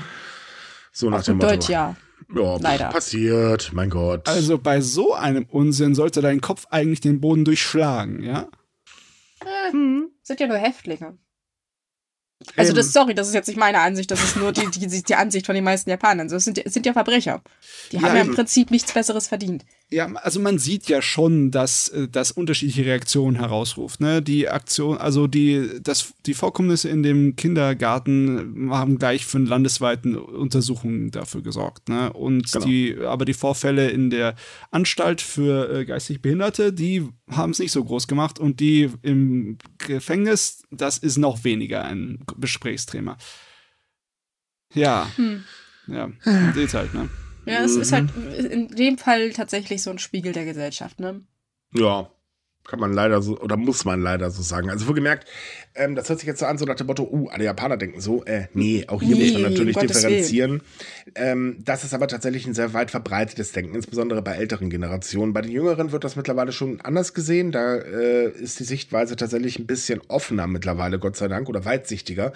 [0.92, 1.50] So nach Auf dem Motto.
[1.52, 1.96] Deutsch, ja.
[2.36, 2.90] Ja, Leider.
[2.90, 4.28] passiert, mein Gott.
[4.28, 8.48] Also bei so einem Unsinn sollte dein Kopf eigentlich den Boden durchschlagen, ja?
[9.42, 10.10] Äh, Hm.
[10.22, 11.18] sind ja nur Häftlinge.
[12.56, 15.16] Also das, sorry, das ist jetzt nicht meine Ansicht, das ist nur die, die, die
[15.16, 16.30] Ansicht von den meisten Japanern.
[16.30, 17.42] Das sind, sind ja Verbrecher.
[17.92, 18.34] Die Ja, haben ja im.
[18.34, 19.66] Prinzip nichts Besseres verdient.
[19.92, 24.00] Ja, also man sieht ja schon, dass äh, das unterschiedliche Reaktionen herausruft.
[24.02, 24.22] Ne?
[24.22, 30.16] Die Aktion, also die, das, die Vorkommnisse in dem Kindergarten haben gleich für eine landesweiten
[30.16, 31.90] Untersuchung dafür gesorgt.
[31.90, 32.14] Ne?
[32.14, 32.66] Und Genau.
[32.66, 34.36] die, aber die Vorfälle in der
[34.70, 39.58] Anstalt für äh, geistig Behinderte, die haben es nicht so groß gemacht und die im
[39.80, 43.18] Gefängnis, das ist noch weniger ein Gesprächsthema.
[44.76, 45.44] Ja, Hm.
[45.88, 46.10] ja,
[46.54, 47.10] seht halt, ne?
[47.46, 47.96] Ja, es ist Mhm.
[47.96, 48.16] halt
[48.52, 51.22] in dem Fall tatsächlich so ein Spiegel der Gesellschaft, ne?
[51.74, 52.10] Ja,
[52.68, 54.70] kann man leider so, oder muss man leider so sagen.
[54.70, 55.28] Also wohlgemerkt,
[55.74, 58.00] ähm, das hört sich jetzt so an, so nach dem Motto, uh, alle Japaner denken
[58.00, 58.24] so.
[58.26, 60.62] Äh, nee, auch hier Nee, muss man natürlich Gottes differenzieren.
[61.16, 65.34] Ähm, das ist aber tatsächlich ein sehr weit verbreitetes Denken, insbesondere bei älteren Generationen.
[65.34, 67.52] Bei den Jüngeren wird das mittlerweile schon anders gesehen.
[67.52, 72.34] Da äh, ist die Sichtweise tatsächlich ein bisschen offener mittlerweile, Gott sei Dank, oder weitsichtiger.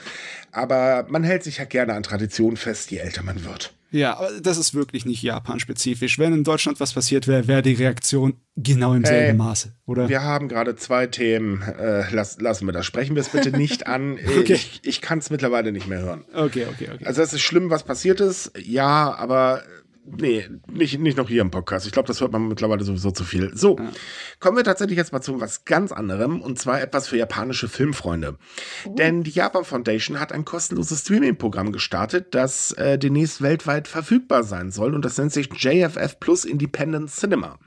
[0.51, 3.73] Aber man hält sich ja gerne an Traditionen fest, je älter man wird.
[3.93, 6.17] Ja, aber das ist wirklich nicht Japan-spezifisch.
[6.19, 10.09] Wenn in Deutschland was passiert wäre, wäre die Reaktion genau im selben Hey, Maße, oder?
[10.09, 11.61] Wir haben gerade zwei Themen.
[11.61, 12.85] Äh, lass, lassen wir das.
[12.85, 14.17] Sprechen wir es bitte nicht an.
[14.17, 14.53] Äh, Okay.
[14.53, 16.25] Ich, ich kann es mittlerweile nicht mehr hören.
[16.33, 17.05] Okay, okay, okay.
[17.05, 19.61] Also es ist schlimm, was passiert ist, ja, aber
[20.05, 21.85] nee, nicht, nicht noch hier im Podcast.
[21.85, 23.55] Ich glaube, das hört man mittlerweile sowieso zu viel.
[23.55, 23.91] So, ja.
[24.39, 28.37] kommen wir tatsächlich jetzt mal zu was ganz anderem und zwar etwas für japanische Filmfreunde.
[28.85, 28.95] Oh.
[28.95, 34.71] Denn die Japan Foundation hat ein kostenloses Streaming-Programm gestartet, das äh, demnächst weltweit verfügbar sein
[34.71, 37.57] soll und das nennt sich JFF Plus Independent Cinema.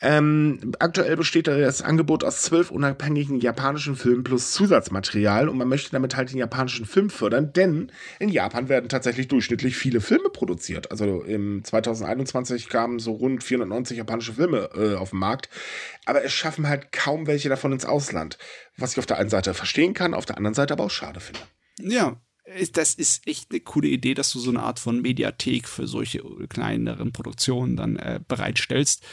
[0.00, 5.90] Ähm, aktuell besteht das Angebot aus zwölf unabhängigen japanischen Filmen plus Zusatzmaterial und man möchte
[5.90, 7.90] damit halt den japanischen Film fördern, denn
[8.20, 10.92] in Japan werden tatsächlich durchschnittlich viele Filme produziert.
[10.92, 15.48] Also im 2021 kamen so rund 490 japanische Filme äh, auf den Markt,
[16.04, 18.38] aber es schaffen halt kaum welche davon ins Ausland.
[18.76, 21.18] Was ich auf der einen Seite verstehen kann, auf der anderen Seite aber auch schade
[21.18, 21.40] finde.
[21.80, 22.20] Ja,
[22.72, 26.22] das ist echt eine coole Idee, dass du so eine Art von Mediathek für solche
[26.48, 29.04] kleineren Produktionen dann äh, bereitstellst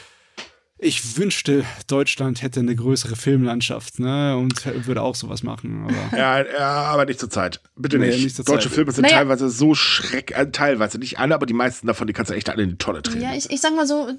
[0.78, 5.84] ich wünschte, Deutschland hätte eine größere Filmlandschaft, ne, und würde auch sowas machen.
[5.84, 7.60] Aber ja, ja, aber nicht zur Zeit.
[7.76, 8.24] Bitte nee, nicht.
[8.24, 8.72] nicht Deutsche Zeit.
[8.72, 9.16] Filme sind naja.
[9.18, 12.50] teilweise so schreck, äh, teilweise nicht alle, aber die meisten davon, die kannst du echt
[12.50, 13.22] alle in die Tonne treten.
[13.22, 14.10] Ja, ich, ich sag mal so,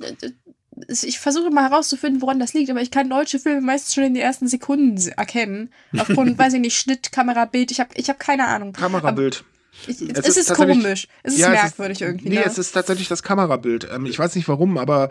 [0.88, 4.14] ich versuche mal herauszufinden, woran das liegt, aber ich kann deutsche Filme meistens schon in
[4.16, 5.72] den ersten Sekunden erkennen.
[5.98, 8.74] Aufgrund, weiß ich nicht, Schnitt, Kamerabild, ich habe ich hab keine Ahnung.
[8.74, 9.44] Kamerabild.
[9.44, 11.08] Aber ich, es, es, ist, ist komisch.
[11.22, 12.30] Es ist ja, merkwürdig es ist, irgendwie.
[12.30, 12.46] Nee, ne?
[12.46, 13.88] es ist tatsächlich das Kamerabild.
[13.92, 15.10] Ähm, ich weiß nicht warum, aber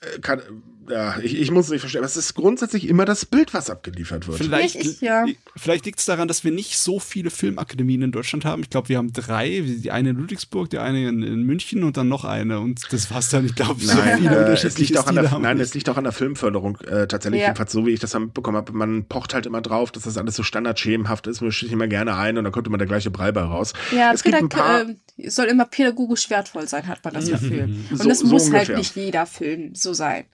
[0.00, 0.42] äh, kann,
[0.88, 3.70] ja, ich, ich muss es nicht verstehen, aber es ist grundsätzlich immer das Bild, was
[3.70, 4.38] abgeliefert wird.
[4.38, 5.24] Vielleicht, ich, ja.
[5.56, 8.62] vielleicht liegt es daran, dass wir nicht so viele Filmakademien in Deutschland haben.
[8.62, 9.62] Ich glaube, wir haben drei.
[9.64, 12.60] Die eine in Ludwigsburg, die eine in, in München und dann noch eine.
[12.60, 13.46] Und das war's dann.
[13.46, 15.96] Ich glaube, so nein, viele äh, es liegt auch an der, Nein, es liegt auch
[15.96, 17.40] an der Filmförderung äh, tatsächlich.
[17.40, 17.48] Ja.
[17.48, 18.72] Jedenfalls so, wie ich das dann mitbekommen habe.
[18.72, 21.40] Man pocht halt immer drauf, dass das alles so standardschemenhaft ist.
[21.40, 23.72] Man sich immer gerne ein und dann kommt immer der gleiche Brei bei raus.
[23.92, 24.82] Ja, es gibt ein paar,
[25.16, 27.64] äh, soll immer pädagogisch wertvoll sein, hat man das Gefühl.
[27.90, 30.24] Und so, das muss so halt nicht jeder Film so sein.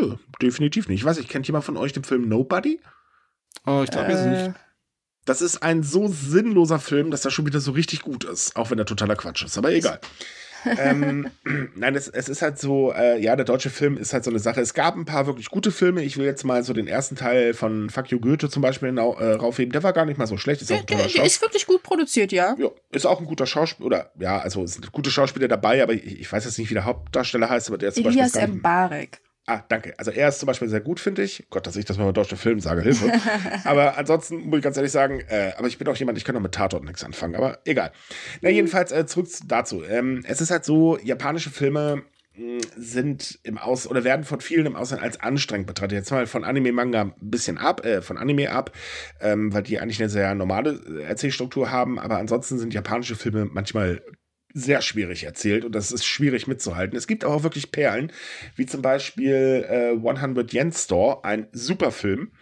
[0.00, 1.00] Nö, definitiv nicht.
[1.00, 2.80] Ich weiß, ich kennt jemand von euch den Film Nobody?
[3.66, 4.44] Oh, ich glaube äh.
[4.44, 4.54] nicht.
[5.26, 8.70] Das ist ein so sinnloser Film, dass er schon wieder so richtig gut ist, auch
[8.70, 10.00] wenn er totaler Quatsch ist, aber egal.
[10.78, 11.30] ähm,
[11.74, 14.38] nein, es, es, ist halt so, äh, ja, der deutsche Film ist halt so eine
[14.38, 14.60] Sache.
[14.60, 16.02] Es gab ein paar wirklich gute Filme.
[16.02, 19.00] Ich will jetzt mal so den ersten Teil von Fuck You Goethe zum Beispiel äh,
[19.00, 19.72] raufheben.
[19.72, 20.60] Der war gar nicht mal so schlecht.
[20.60, 22.56] Ist, der, der, der ist wirklich gut produziert, ja.
[22.58, 23.86] Ja, ist auch ein guter Schauspieler.
[23.86, 26.74] Oder ja, also es sind gute Schauspieler dabei, aber ich, ich, weiß jetzt nicht, wie
[26.74, 28.42] der Hauptdarsteller heißt, aber der ist zum Elias Beispiel.
[28.42, 29.22] Elias Mbarek.
[29.50, 29.94] Ah, danke.
[29.96, 31.44] Also er ist zum Beispiel sehr gut, finde ich.
[31.50, 33.10] Gott, dass ich das mal mit deutschen Film sage, Hilfe.
[33.64, 36.36] aber ansonsten muss ich ganz ehrlich sagen, äh, aber ich bin auch jemand, ich kann
[36.36, 37.90] auch mit Tatort nichts anfangen, aber egal.
[38.42, 38.54] Na, mhm.
[38.54, 39.82] jedenfalls äh, zurück dazu.
[39.82, 42.04] Ähm, es ist halt so, japanische Filme
[42.36, 45.98] mh, sind im Aus oder werden von vielen im Ausland als anstrengend betrachtet.
[45.98, 48.70] Jetzt mal von Anime-Manga ein bisschen ab, äh, von Anime ab,
[49.20, 54.00] ähm, weil die eigentlich eine sehr normale Erzählstruktur haben, aber ansonsten sind japanische Filme manchmal
[54.52, 56.96] sehr schwierig erzählt und das ist schwierig mitzuhalten.
[56.96, 58.12] Es gibt aber auch wirklich Perlen,
[58.56, 62.32] wie zum Beispiel äh, 100 Yen Store, ein super Film.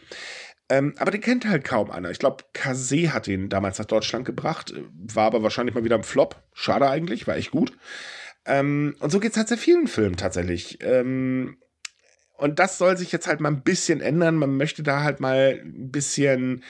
[0.71, 2.11] Ähm, aber den kennt halt kaum einer.
[2.11, 6.03] Ich glaube, Kase hat den damals nach Deutschland gebracht, war aber wahrscheinlich mal wieder im
[6.03, 6.43] Flop.
[6.53, 7.73] Schade eigentlich, war echt gut.
[8.45, 10.79] Ähm, und so geht es halt sehr vielen Filmen tatsächlich.
[10.83, 11.59] Ähm,
[12.37, 14.37] und das soll sich jetzt halt mal ein bisschen ändern.
[14.37, 16.63] Man möchte da halt mal ein bisschen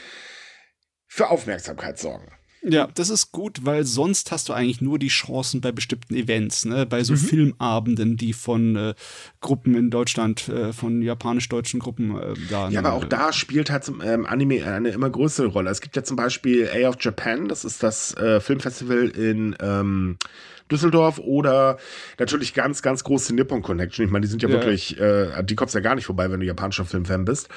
[1.06, 2.37] für Aufmerksamkeit sorgen.
[2.68, 6.64] Ja, das ist gut, weil sonst hast du eigentlich nur die Chancen bei bestimmten Events,
[6.64, 6.86] ne?
[6.86, 7.18] bei so mhm.
[7.18, 8.94] Filmabenden, die von äh,
[9.40, 12.68] Gruppen in Deutschland, äh, von japanisch-deutschen Gruppen äh, da.
[12.68, 15.70] Ja, aber auch da spielt halt zum, ähm, Anime eine immer größere Rolle.
[15.70, 20.18] Es gibt ja zum Beispiel A of Japan, das ist das äh, Filmfestival in ähm,
[20.70, 21.78] Düsseldorf oder
[22.18, 24.04] natürlich ganz, ganz große Nippon Connection.
[24.04, 24.54] Ich meine, die sind ja, ja.
[24.54, 27.48] wirklich, äh, die kommst ja gar nicht vorbei, wenn du japanischer Filmfan bist.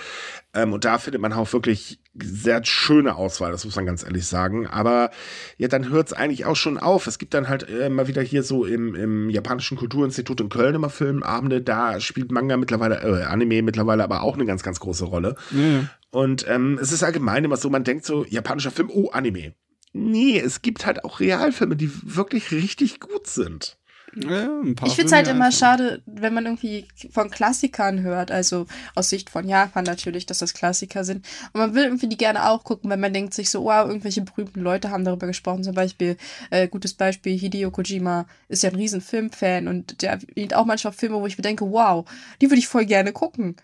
[0.53, 4.27] Ähm, und da findet man auch wirklich sehr schöne Auswahl, das muss man ganz ehrlich
[4.27, 4.67] sagen.
[4.67, 5.11] Aber
[5.57, 7.07] ja, dann hört es eigentlich auch schon auf.
[7.07, 10.75] Es gibt dann halt äh, mal wieder hier so im, im japanischen Kulturinstitut in Köln
[10.75, 11.61] immer Filmabende.
[11.61, 15.35] Da spielt Manga mittlerweile, äh, Anime mittlerweile aber auch eine ganz, ganz große Rolle.
[15.51, 15.87] Ja.
[16.11, 19.53] Und ähm, es ist allgemein immer so, man denkt so, japanischer Film, oh, Anime.
[19.93, 23.77] Nee, es gibt halt auch Realfilme, die wirklich richtig gut sind.
[24.13, 29.09] Ja, ich finde es halt immer schade, wenn man irgendwie von Klassikern hört, also aus
[29.09, 31.25] Sicht von Japan natürlich, dass das Klassiker sind.
[31.53, 34.21] Und man will irgendwie die gerne auch gucken, wenn man denkt sich so, wow, irgendwelche
[34.21, 35.63] berühmten Leute haben darüber gesprochen.
[35.63, 36.17] Zum Beispiel,
[36.49, 40.91] äh, gutes Beispiel, Hideo Kojima ist ja ein riesen Filmfan und der hat auch manchmal
[40.91, 42.05] Filme, wo ich mir denke, wow,
[42.41, 43.55] die würde ich voll gerne gucken.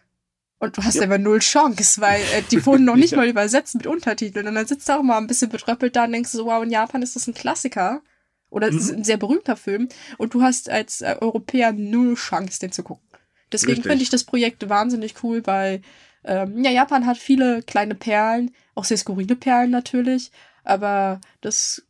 [0.60, 1.04] Und du hast ja.
[1.04, 3.18] aber null Chance, weil äh, die wurden noch nicht ja.
[3.18, 4.48] mal übersetzt mit Untertiteln.
[4.48, 6.72] Und dann sitzt du auch mal ein bisschen betröppelt da und denkst so, wow, in
[6.72, 8.02] Japan ist das ein Klassiker.
[8.50, 8.80] Oder mhm.
[8.98, 9.90] ein sehr berühmter Film.
[10.18, 13.06] Und du hast als äh, Europäer null Chance, den zu gucken.
[13.52, 15.82] Deswegen finde ich das Projekt wahnsinnig cool, weil
[16.24, 20.32] ähm, ja, Japan hat viele kleine Perlen, auch sehr skurrile Perlen natürlich.
[20.64, 21.84] Aber das,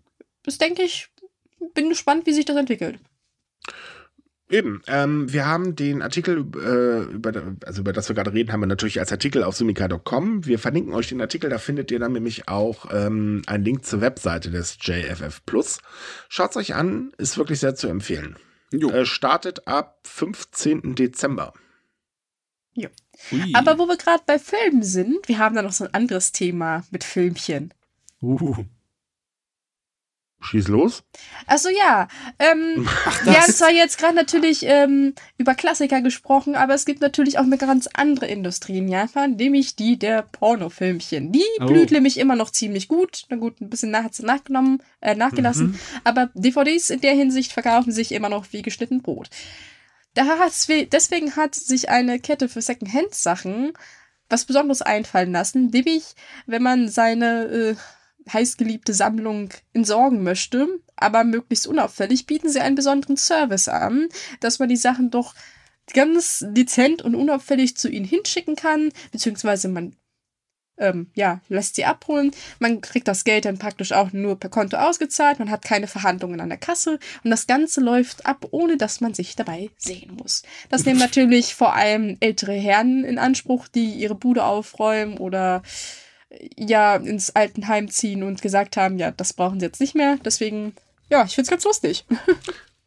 [0.44, 1.10] das denke ich,
[1.74, 3.00] bin gespannt, wie sich das entwickelt.
[4.50, 4.82] Eben.
[4.88, 7.34] Ähm, wir haben den Artikel, äh, über,
[7.66, 10.46] also über das wir gerade reden, haben wir natürlich als Artikel auf sumika.com.
[10.46, 14.00] Wir verlinken euch den Artikel, da findet ihr dann nämlich auch ähm, einen Link zur
[14.00, 15.80] Webseite des JFF Plus.
[16.30, 18.38] Schaut es euch an, ist wirklich sehr zu empfehlen.
[18.72, 18.90] Jo.
[18.90, 20.96] Äh, startet ab 15.
[20.96, 21.54] Dezember.
[23.32, 23.54] Ui.
[23.54, 26.84] Aber wo wir gerade bei Filmen sind, wir haben da noch so ein anderes Thema
[26.92, 27.74] mit Filmchen.
[28.22, 28.66] Uh.
[30.40, 31.04] Schieß los.
[31.48, 32.08] Also ja,
[32.38, 37.02] ähm, Ach, wir haben zwar jetzt gerade natürlich ähm, über Klassiker gesprochen, aber es gibt
[37.02, 41.32] natürlich auch eine ganz andere Industrie in Japan, nämlich die der Pornofilmchen.
[41.32, 41.66] Die Oh.
[41.66, 43.24] blüht nämlich immer noch ziemlich gut.
[43.30, 45.68] Na gut, ein bisschen nach, hat sie nachgenommen, äh, nachgelassen.
[45.72, 45.80] Mhm.
[46.04, 49.30] Aber DVDs in der Hinsicht verkaufen sich immer noch wie geschnitten Brot.
[50.16, 53.74] Deswegen hat sich eine Kette für Secondhand-Sachen
[54.30, 56.04] was Besonderes einfallen lassen, nämlich
[56.48, 57.76] wenn man seine äh,
[58.32, 64.08] heißgeliebte Sammlung entsorgen möchte, aber möglichst unauffällig, bieten sie einen besonderen Service an,
[64.40, 65.36] dass man die Sachen doch
[65.94, 69.96] ganz dezent und unauffällig zu ihnen hinschicken kann, beziehungsweise man
[70.78, 72.32] ähm, ja, lässt sie abholen.
[72.60, 75.40] Man kriegt das Geld dann praktisch auch nur per Konto ausgezahlt.
[75.40, 79.14] Man hat keine Verhandlungen an der Kasse und das Ganze läuft ab, ohne dass man
[79.14, 80.44] sich dabei sehen muss.
[80.70, 85.64] Das nehmen natürlich vor allem ältere Herren in Anspruch, die ihre Bude aufräumen oder
[86.58, 90.18] ja ins Altenheim ziehen und gesagt haben, ja, das brauchen sie jetzt nicht mehr.
[90.24, 90.74] Deswegen,
[91.10, 92.06] ja, ich find's ganz lustig.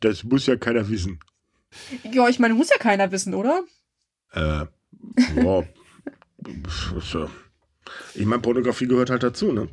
[0.02, 1.20] Das muss ja keiner wissen.
[2.10, 3.64] Ja, ich meine, muss ja keiner wissen, oder?
[4.32, 4.64] Äh,
[5.34, 5.66] wow.
[6.98, 7.28] So.
[8.14, 9.68] Ich meine, Pornografie gehört halt dazu, ne?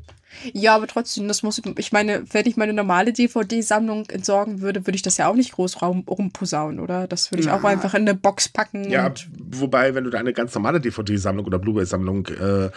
[0.53, 4.85] Ja, aber trotzdem, das muss ich, ich meine, wenn ich meine normale DVD-Sammlung entsorgen würde,
[4.85, 7.07] würde ich das ja auch nicht groß rum, rumposaunen, oder?
[7.07, 7.69] Das würde ich auch Na.
[7.69, 8.89] einfach in eine Box packen.
[8.89, 12.69] Ja, wobei, wenn du da eine ganz normale DVD-Sammlung oder Blu-ray-Sammlung äh,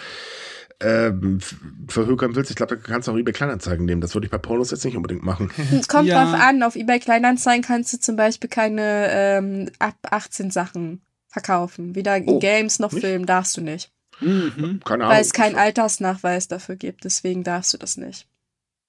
[0.80, 1.40] ähm,
[1.88, 4.00] verhökern willst, ich glaube, da kannst du auch eBay Kleinanzeigen nehmen.
[4.00, 5.50] Das würde ich bei Pornos jetzt nicht unbedingt machen.
[5.78, 6.24] es kommt Ja.
[6.24, 11.94] drauf an, auf eBay Kleinanzeigen kannst du zum Beispiel keine ähm, ab 18 Sachen verkaufen.
[11.94, 13.02] Weder Oh, Games noch nicht?
[13.04, 13.92] Film darfst du nicht.
[14.20, 14.80] Mhm.
[14.84, 15.16] Keine Ahnung.
[15.16, 18.26] Weil es keinen Altersnachweis dafür gibt, deswegen darfst du das nicht.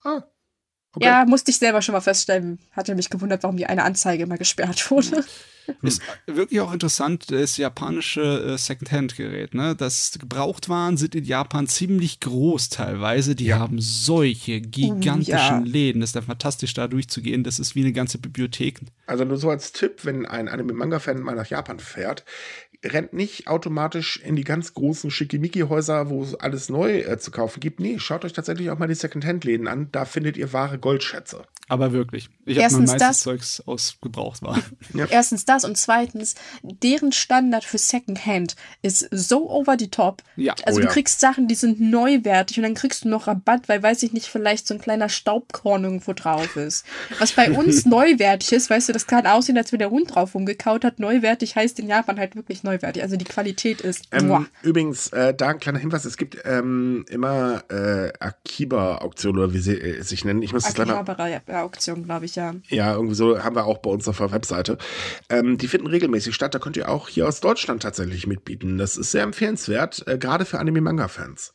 [0.04, 0.24] Ah,
[0.94, 1.06] okay.
[1.06, 2.60] Ja, musste ich selber schon mal feststellen.
[2.72, 5.24] Hatte mich gewundert, warum die eine Anzeige immer gesperrt wurde.
[5.82, 8.22] Ist wirklich auch interessant, das japanische
[8.53, 9.53] äh, Secondhand-Gerät.
[9.53, 9.76] Ne?
[9.76, 13.36] Das Gebrauchtwaren sind in Japan ziemlich groß teilweise.
[13.36, 13.59] Die Ja.
[13.59, 15.59] haben solche gigantischen ja.
[15.59, 16.01] Läden.
[16.01, 17.43] Das ist ja fantastisch, da durchzugehen.
[17.43, 18.82] Das ist wie eine ganze Bibliothek.
[19.07, 22.24] Also nur so als Tipp, wenn ein Anime-Manga-Fan mal nach Japan fährt,
[22.84, 27.59] rennt nicht automatisch in die ganz großen Schickimicki-Häuser, wo es alles neu äh, zu kaufen
[27.59, 27.79] gibt.
[27.79, 29.89] Nee, schaut euch tatsächlich auch mal die Secondhand-Läden an.
[29.91, 31.43] Da findet ihr wahre Goldschätze.
[31.67, 32.29] Aber wirklich.
[32.45, 33.19] Ich habe mein meistes das.
[33.21, 34.61] Zeugs aus Gebrauchtwaren.
[35.09, 40.21] Erstens das und zweitens, deren Standard für Secondhand ist so over the top.
[40.36, 40.53] ja.
[40.65, 40.91] Also Oh du ja.
[40.91, 44.25] kriegst Sachen, die sind neuwertig und dann kriegst du noch Rabatt, weil, weiß ich nicht,
[44.27, 46.86] vielleicht so ein kleiner Staubkorn irgendwo drauf ist.
[47.19, 50.36] Was bei uns neuwertig ist, weißt du, das kann aussehen, als wenn der Hund drauf
[50.36, 50.99] rumgekaut hat.
[50.99, 53.03] Neuwertig heißt in Japan halt wirklich neuwertig.
[53.03, 54.05] Also die Qualität ist.
[54.11, 59.59] Ähm, übrigens, äh, da ein kleiner Hinweis: Es gibt ähm, immer äh, Akiba-Auktionen oder wie
[59.59, 60.41] sie äh, sich nennen.
[60.41, 60.65] Ich muss.
[60.65, 62.55] Akihabara-Auktion, glaube ich, ja.
[62.69, 64.78] Ja, irgendwie so haben wir auch bei uns auf der Webseite.
[65.30, 66.53] Ähm, die finden regelmäßig statt.
[66.55, 68.78] Da könnt ihr auch hier aus Deutschland tatsächlich mitbieten.
[68.78, 71.53] Das ist sehr empfehlenswert, äh, gerade für Anime-Manga-Fans.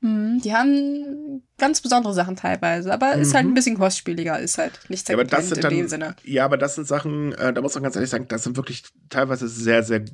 [0.00, 4.78] Mhm, Die haben ganz besondere Sachen teilweise, aber ist halt ein bisschen kostspieliger, ist halt
[4.88, 5.12] nicht Mhm.
[5.12, 6.16] Ja, aber das sind in dem dann, Sinne.
[6.24, 8.84] ja, aber das sind Sachen, äh, da muss man ganz ehrlich sagen, das sind wirklich
[9.08, 10.04] teilweise sehr, sehr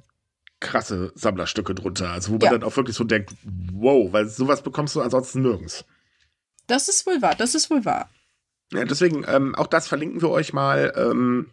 [0.63, 2.11] krasse Sammlerstücke drunter.
[2.11, 2.51] Also wo man Ja.
[2.51, 3.33] dann auch wirklich so denkt,
[3.73, 5.85] wow, weil sowas bekommst du ansonsten nirgends.
[6.67, 8.09] Das ist wohl wahr, das ist wohl wahr.
[8.73, 10.93] Ja, deswegen, ähm, auch das verlinken wir euch mal.
[10.97, 11.51] Ähm,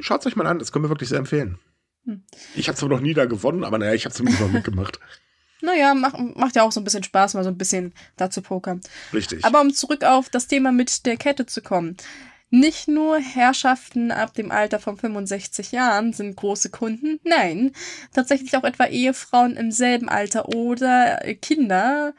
[0.00, 1.58] Schaut euch mal an, das können wir wirklich sehr empfehlen.
[2.06, 2.24] Hm.
[2.56, 4.98] Ich habe zwar noch nie da gewonnen, aber naja, ich habe zumindest mal mitgemacht.
[5.60, 8.42] Naja, macht, macht ja auch so ein bisschen Spaß, mal so ein bisschen da zu
[8.42, 8.80] pokern.
[9.12, 9.44] Richtig.
[9.44, 11.96] Aber um zurück auf das Thema mit der Kette zu kommen.
[12.54, 17.72] Nicht nur Herrschaften ab dem Alter von 65 Jahren sind große Kunden, nein,
[18.12, 22.12] tatsächlich auch etwa Ehefrauen im selben Alter oder Kinder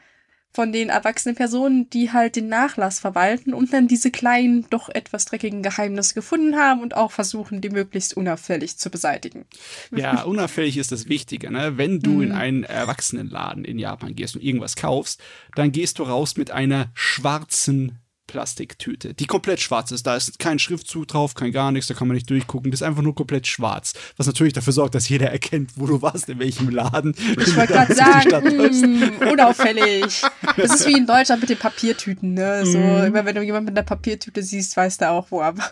[0.50, 5.24] von den erwachsenen Personen, die halt den Nachlass verwalten und dann diese kleinen, doch etwas
[5.24, 9.46] dreckigen Geheimnisse gefunden haben und auch versuchen, die möglichst unauffällig zu beseitigen.
[9.94, 11.52] Ja, unauffällig ist das Wichtige.
[11.52, 11.78] Ne?
[11.78, 12.34] Wenn du in Mhm.
[12.34, 15.22] einen Erwachsenenladen in Japan gehst und irgendwas kaufst,
[15.54, 20.06] dann gehst du raus mit einer schwarzen Plastiktüte, die komplett schwarz ist.
[20.06, 22.70] Da ist kein Schriftzug drauf, kein gar nichts, da kann man nicht durchgucken.
[22.70, 23.92] Das ist einfach nur komplett schwarz.
[24.16, 27.14] Was natürlich dafür sorgt, dass jeder erkennt, wo du warst, in welchem Laden.
[27.38, 30.22] Ich wollte gerade sagen, mm, unauffällig.
[30.56, 32.64] Das ist wie in Deutschland mit den Papiertüten, ne?
[32.66, 33.04] So, Mhm.
[33.04, 35.70] immer wenn du jemanden mit einer Papiertüte siehst, weißt du auch, wo er war.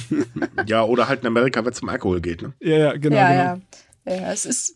[0.66, 2.42] ja, oder halt in Amerika, wenn es zum Alkohol geht.
[2.42, 2.52] Ne?
[2.60, 3.16] Ja, ja, genau.
[3.16, 3.42] ja, genau.
[3.42, 3.60] ja.
[4.04, 4.74] Ja, es ist,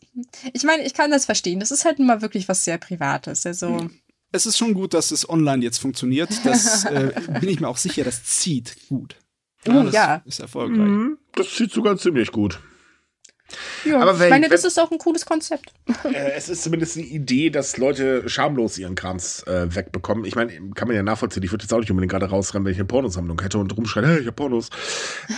[0.52, 1.58] ich meine, ich kann das verstehen.
[1.58, 3.44] Das ist halt immer wirklich was sehr Privates.
[3.44, 3.88] Also,
[4.33, 6.31] Es ist schon gut, dass es online jetzt funktioniert.
[6.45, 9.16] Das äh, bin ich mir auch sicher, das zieht gut.
[9.68, 10.22] Oh, das ja.
[10.24, 10.89] ist erfolgreich.
[10.89, 11.18] Mhm.
[11.33, 12.61] Das sieht sogar ziemlich gut.
[13.84, 15.72] Ja, Aber ich wenn- meine, das wenn- ist auch ein cooles Konzept.
[16.05, 20.24] Äh, es ist zumindest eine Idee, dass Leute schamlos ihren Krams äh, wegbekommen.
[20.24, 21.42] Ich meine, kann man ja nachvollziehen.
[21.42, 24.07] Ich würde jetzt auch nicht unbedingt gerade rausrennen, wenn ich eine Pornosammlung hätte und rumschreien,
[24.07, 24.70] hey, ich hab Pornos.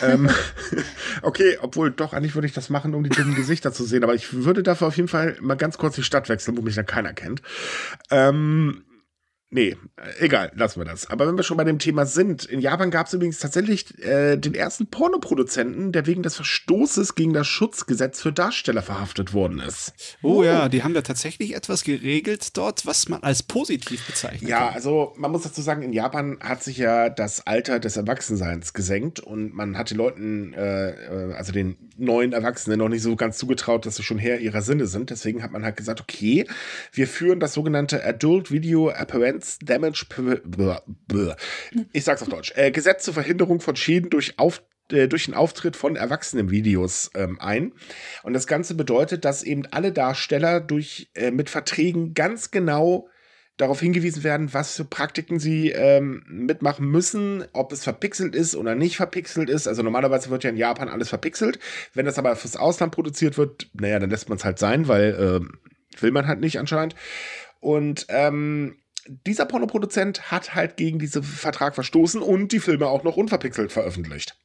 [0.02, 0.28] ähm,
[1.22, 4.04] okay, obwohl doch, eigentlich würde ich das machen, um die dummen Gesichter zu sehen.
[4.04, 6.74] Aber ich würde dafür auf jeden Fall mal ganz kurz die Stadt wechseln, wo mich
[6.74, 7.42] dann keiner kennt.
[8.10, 8.82] Ähm,
[9.50, 11.08] Nee, äh, egal, lassen wir das.
[11.08, 14.36] Aber wenn wir schon bei dem Thema sind, in Japan gab es übrigens tatsächlich äh,
[14.36, 19.94] den ersten Pornoproduzenten, der wegen des Verstoßes gegen das Schutzgesetz für Darsteller verhaftet worden ist.
[20.22, 24.50] Oh ja, die haben da tatsächlich etwas geregelt dort, was man als positiv bezeichnet.
[24.50, 24.74] Ja, kann.
[24.74, 29.18] also man muss dazu sagen, in Japan hat sich ja das Alter des Erwachsenseins gesenkt
[29.18, 33.38] und man hat den Leuten, äh, äh, also den neuen Erwachsenen, noch nicht so ganz
[33.38, 35.08] zugetraut, dass sie schon Herr ihrer Sinne sind.
[35.08, 36.46] Deswegen hat man halt gesagt, okay,
[36.92, 38.88] wir führen das sogenannte Adult Video
[39.38, 40.06] Appearance Damage,
[41.92, 45.34] ich sag's auf Deutsch, äh, Gesetz zur Verhinderung von Schäden durch auf äh, durch den
[45.34, 47.72] Auftritt von Erwachsenenvideos ähm, ein.
[48.22, 53.08] Und das Ganze bedeutet, dass eben alle Darsteller durch äh, mit Verträgen ganz genau
[53.58, 58.76] darauf hingewiesen werden, was für Praktiken sie ähm, mitmachen müssen, ob es verpixelt ist oder
[58.76, 59.66] nicht verpixelt ist.
[59.66, 61.58] Also normalerweise wird ja in Japan alles verpixelt.
[61.92, 65.16] Wenn das aber fürs Ausland produziert wird, naja, dann lässt man es halt sein, weil
[65.18, 65.58] ähm,
[66.00, 66.94] will man halt nicht anscheinend.
[67.60, 68.76] Und ähm,
[69.06, 74.36] dieser Pornoproduzent hat halt gegen diesen Vertrag verstoßen und die Filme auch noch unverpixelt veröffentlicht.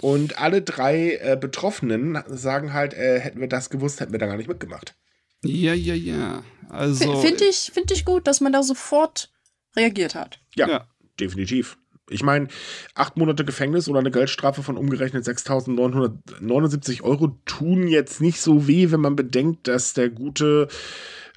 [0.00, 4.26] Und alle drei äh, Betroffenen sagen halt, äh, hätten wir das gewusst, hätten wir da
[4.26, 4.94] gar nicht mitgemacht.
[5.42, 6.44] ja, ja, ja.
[6.68, 7.20] Also.
[7.20, 9.30] Finde ich, find ich gut, dass man da sofort
[9.76, 10.38] reagiert hat.
[10.54, 10.88] Ja, Ja.
[11.18, 11.76] definitiv.
[12.12, 12.48] Ich meine,
[12.94, 18.90] acht Monate Gefängnis oder eine Geldstrafe von umgerechnet 6.979 Euro tun jetzt nicht so weh,
[18.90, 20.68] wenn man bedenkt, dass der Gute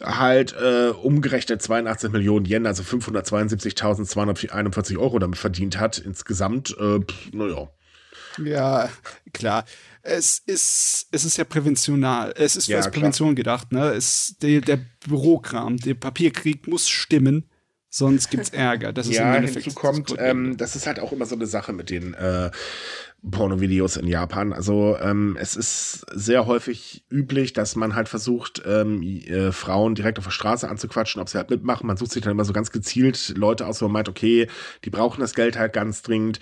[0.01, 6.75] halt äh, umgerechnet 82 Millionen Yen, also 572.241 Euro damit verdient hat insgesamt.
[6.77, 6.99] Äh,
[7.31, 7.69] naja.
[8.43, 8.89] Ja,
[9.33, 9.65] klar.
[10.01, 12.33] Es ist, es ist ja präventional.
[12.37, 12.91] Es ist Ja, als.
[12.91, 13.71] Prävention gedacht.
[13.71, 13.93] Ne?
[13.93, 17.49] Es, der, der Bürokram, der Papierkrieg muss stimmen,
[17.97, 18.91] sonst gibt's Ärger.
[18.93, 21.35] Das ist im ja, Endeffekt hinzu kommt, das ähm, das ist halt auch immer so
[21.35, 22.51] eine Sache mit den äh,
[23.31, 24.53] Pornovideos in Japan.
[24.53, 30.17] Also ähm, es ist sehr häufig üblich, dass man halt versucht, ähm, äh, Frauen direkt
[30.17, 31.87] auf der Straße anzuquatschen, ob sie halt mitmachen.
[31.87, 34.47] Man sucht sich dann immer so ganz gezielt Leute aus, wo man meint, okay,
[34.83, 36.39] die brauchen das Geld halt ganz dringend.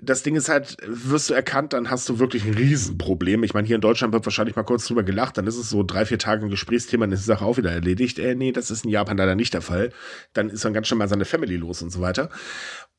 [0.00, 3.44] Das Ding ist halt, wirst du erkannt, dann hast du wirklich ein Riesenproblem.
[3.44, 5.82] Ich meine, hier in Deutschland wird wahrscheinlich mal kurz drüber gelacht, dann ist es so
[5.82, 8.18] drei, vier Tage ein Gesprächsthema, dann ist die Sache auch wieder erledigt.
[8.18, 9.92] Äh, nee, das ist in Japan leider nicht der Fall.
[10.32, 12.28] Dann ist dann ganz schnell mal seine Family los und so weiter.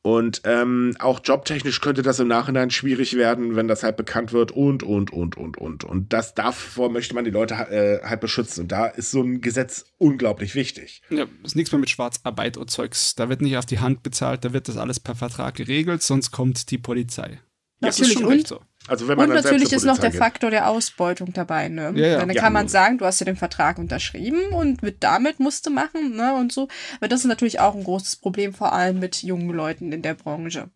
[0.06, 4.52] Und ähm, auch jobtechnisch könnte das im Nachhinein schwierig werden, wenn das halt bekannt wird
[4.52, 5.84] und, und, und, und, und.
[5.84, 8.62] Und das davor möchte man die Leute äh, halt beschützen.
[8.62, 11.02] Und da ist so ein Gesetz unglaublich wichtig.
[11.10, 13.16] Ja, ist nichts mehr mit Schwarzarbeit und Zeugs.
[13.16, 16.30] Da wird nicht auf die Hand bezahlt, da wird das alles per Vertrag geregelt, sonst
[16.30, 17.40] kommt die Polizei.
[17.80, 18.62] Das Natürlich, ist schon und- recht so.
[18.88, 20.20] Also wenn man Und natürlich ist noch der geht.
[20.20, 21.92] Faktor der Ausbeutung dabei, ne?
[21.96, 22.20] Ja, ja.
[22.20, 25.40] Dann Ja, kann man nur- sagen, du hast ja den Vertrag unterschrieben und mit damit
[25.40, 26.36] musst du machen, ne?
[26.36, 26.68] Und so.
[26.98, 30.14] Aber das ist natürlich auch ein großes Problem, vor allem mit jungen Leuten in der
[30.14, 30.70] Branche.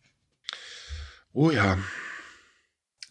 [1.33, 1.77] Oh ja.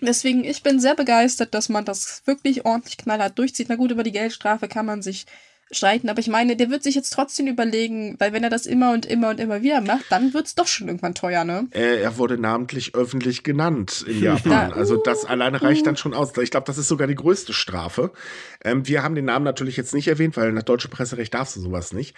[0.01, 3.68] Deswegen, ich bin sehr begeistert, dass man das wirklich ordentlich knallhart durchzieht.
[3.68, 5.26] Na gut, über die Geldstrafe kann man sich
[5.70, 8.92] streiten, aber ich meine, der wird sich jetzt trotzdem überlegen, weil wenn er das immer
[8.92, 11.68] und immer und immer wieder macht, dann wird's doch schon irgendwann teuer, ne?
[11.72, 14.70] Äh, er wurde namentlich öffentlich genannt in Japan.
[14.70, 16.32] Da- Also das alleine reicht dann schon aus.
[16.38, 18.12] Ich glaube, das ist sogar die größte Strafe.
[18.64, 21.60] Ähm, wir haben den Namen natürlich jetzt nicht erwähnt, weil nach deutschem Presserecht darfst du
[21.60, 22.14] sowas nicht.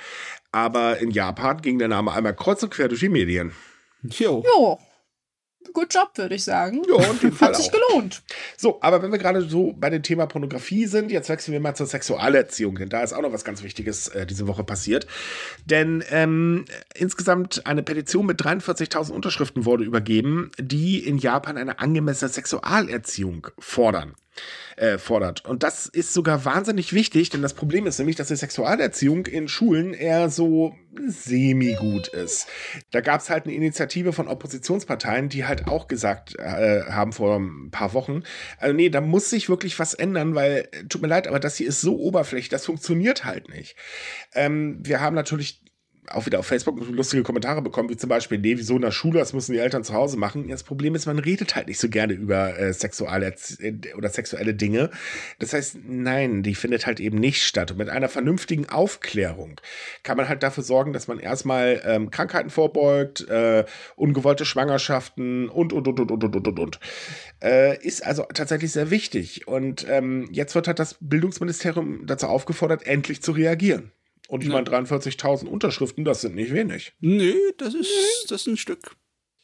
[0.53, 3.53] Aber in Japan ging der Name einmal kreuz und quer durch die Medien.
[4.03, 4.43] Jo.
[4.47, 4.79] Jo.
[5.73, 6.83] Good Job, würde ich sagen.
[6.89, 7.73] Ja, in dem Fall Hat sich auch.
[7.73, 8.23] gelohnt.
[8.57, 11.75] So, aber wenn wir gerade so bei dem Thema Pornografie sind, jetzt wechseln wir mal
[11.75, 15.07] zur Sexualerziehung, denn da ist auch noch was ganz Wichtiges äh, diese Woche passiert.
[15.67, 22.31] Denn ähm, insgesamt eine Petition mit 43.000 Unterschriften wurde übergeben, die in Japan eine angemessene
[22.31, 24.15] Sexualerziehung fordern.
[24.81, 25.45] Äh, fordert.
[25.45, 29.47] Und das ist sogar wahnsinnig wichtig, denn das Problem ist nämlich, dass die Sexualerziehung in
[29.47, 30.75] Schulen eher so
[31.07, 32.47] semi-gut ist.
[32.91, 37.39] Da gab es halt eine Initiative von Oppositionsparteien, die halt auch gesagt äh, haben vor
[37.39, 38.23] ein paar Wochen,
[38.57, 41.57] also nee, da muss sich wirklich was ändern, weil, äh, tut mir leid, aber das
[41.57, 43.77] hier ist so oberflächlich, das funktioniert halt nicht.
[44.35, 45.61] Ähm, wir haben natürlich
[46.11, 49.19] auch wieder auf Facebook lustige Kommentare bekommen, wie zum Beispiel, nee, wieso in der Schule,
[49.19, 50.49] das müssen die Eltern zu Hause machen.
[50.49, 54.55] Das Problem ist, man redet halt nicht so gerne über äh, sexuelle äh, oder sexuelle
[54.55, 54.91] Dinge.
[55.39, 57.71] Das heißt, nein, die findet halt eben nicht statt.
[57.71, 59.61] Und mit einer vernünftigen Aufklärung
[60.03, 63.65] kann man halt dafür sorgen, dass man erstmal ähm, Krankheiten vorbeugt, äh,
[63.97, 66.81] ungewollte Schwangerschaften und, und, und, und, und, und, und, und.
[67.43, 69.47] Äh, ist also tatsächlich sehr wichtig.
[69.47, 73.93] Und ähm, jetzt wird halt das Bildungsministerium dazu aufgefordert, endlich zu reagieren.
[74.31, 74.55] Und ich Ja.
[74.55, 76.93] meine, 43.000 Unterschriften, das sind nicht wenig.
[77.01, 77.91] Nö, das ist,
[78.29, 78.97] das ist ein Stück.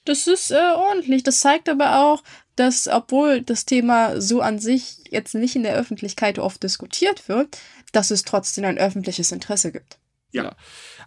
[0.04, 1.24] Das ist äh, ordentlich.
[1.24, 2.22] Das zeigt aber auch,
[2.54, 7.58] dass, obwohl das Thema so an sich jetzt nicht in der Öffentlichkeit oft diskutiert wird,
[7.90, 9.98] dass es trotzdem ein öffentliches Interesse gibt.
[10.30, 10.44] Ja.
[10.44, 10.56] ja.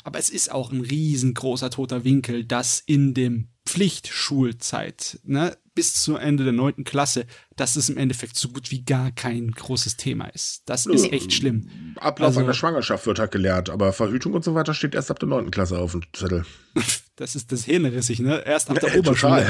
[0.03, 6.17] Aber es ist auch ein riesengroßer toter Winkel, dass in dem Pflichtschulzeit, ne, bis zu
[6.17, 7.25] Ende der neunten Klasse,
[7.55, 10.63] dass es im Endeffekt so gut wie gar kein großes Thema ist.
[10.65, 11.95] Das ist ja, echt schlimm.
[11.95, 15.19] Ablauf also, einer Schwangerschaft wird halt gelehrt, aber Verhütung und so weiter steht erst ab
[15.19, 16.45] der neunten Klasse auf dem Zettel.
[17.15, 18.45] Das ist das Hirnrissig, ne?
[18.45, 19.45] Erst ab der ja, Oberschule.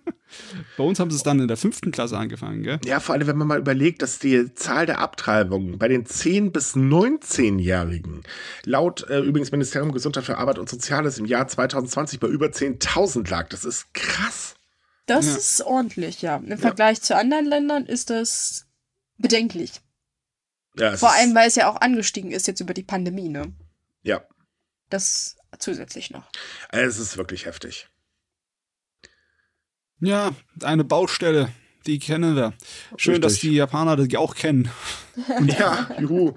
[0.78, 2.80] Bei uns haben sie es dann in der fünften Klasse angefangen, gell?
[2.86, 6.50] Ja, vor allem, wenn man mal überlegt, dass die Zahl der Abtreibungen bei den 10-
[6.50, 8.22] bis 19-Jährigen
[8.64, 13.28] laut äh, übrigens Ministerium Gesundheit für Arbeit und Soziales im Jahr 2020 bei über 10.000
[13.28, 13.50] lag.
[13.50, 14.57] Das ist krass.
[15.08, 15.36] Das ja.
[15.36, 16.36] ist ordentlich, ja.
[16.36, 17.02] Im Vergleich ja.
[17.02, 18.66] zu anderen Ländern ist das
[19.16, 19.80] bedenklich.
[20.76, 23.52] Ja, Vor allem, weil es ja auch angestiegen ist jetzt über die Pandemie, ne?
[24.02, 24.22] Ja.
[24.90, 26.30] Das zusätzlich noch.
[26.68, 27.88] Es ist wirklich heftig.
[30.00, 30.32] Ja,
[30.62, 31.52] eine Baustelle,
[31.86, 32.52] die kennen wir.
[32.96, 33.20] Schön, Richtig.
[33.20, 34.70] dass die Japaner die auch kennen.
[35.58, 36.34] ja, juhu.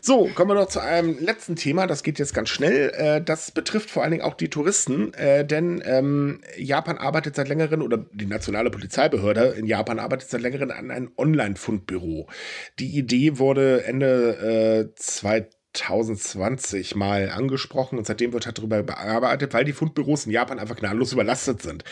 [0.00, 1.86] So, kommen wir noch zu einem letzten Thema.
[1.86, 2.90] Das geht jetzt ganz schnell.
[2.90, 7.48] Äh, das betrifft vor allen Dingen auch die Touristen, äh, denn ähm, Japan arbeitet seit
[7.48, 12.28] längerem, oder die nationale Polizeibehörde in Japan arbeitet seit längerem an ein Online-Fundbüro.
[12.78, 19.64] Die Idee wurde Ende äh, 2020 mal angesprochen und seitdem wird halt darüber bearbeitet, weil
[19.64, 21.84] die Fundbüros in Japan einfach gnadenlos überlastet sind.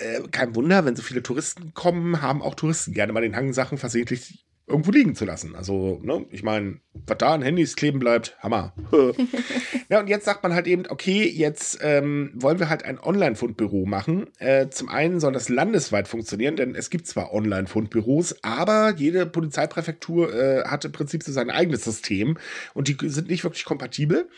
[0.00, 3.52] Äh, kein Wunder, wenn so viele Touristen kommen, haben auch Touristen gerne mal den Hang,
[3.52, 5.54] Sachen versehentlich irgendwo liegen zu lassen.
[5.54, 8.74] Also, ne, ich meine, was da an Handys kleben bleibt, Hammer.
[9.88, 13.86] ja, und jetzt sagt man halt eben, okay, jetzt ähm, wollen wir halt ein Online-Fundbüro
[13.86, 14.26] machen.
[14.38, 20.34] Äh, zum einen soll das landesweit funktionieren, denn es gibt zwar Online-Fundbüros, aber jede Polizeipräfektur
[20.34, 22.36] äh, hat im Prinzip so sein eigenes System
[22.74, 24.28] und die sind nicht wirklich kompatibel.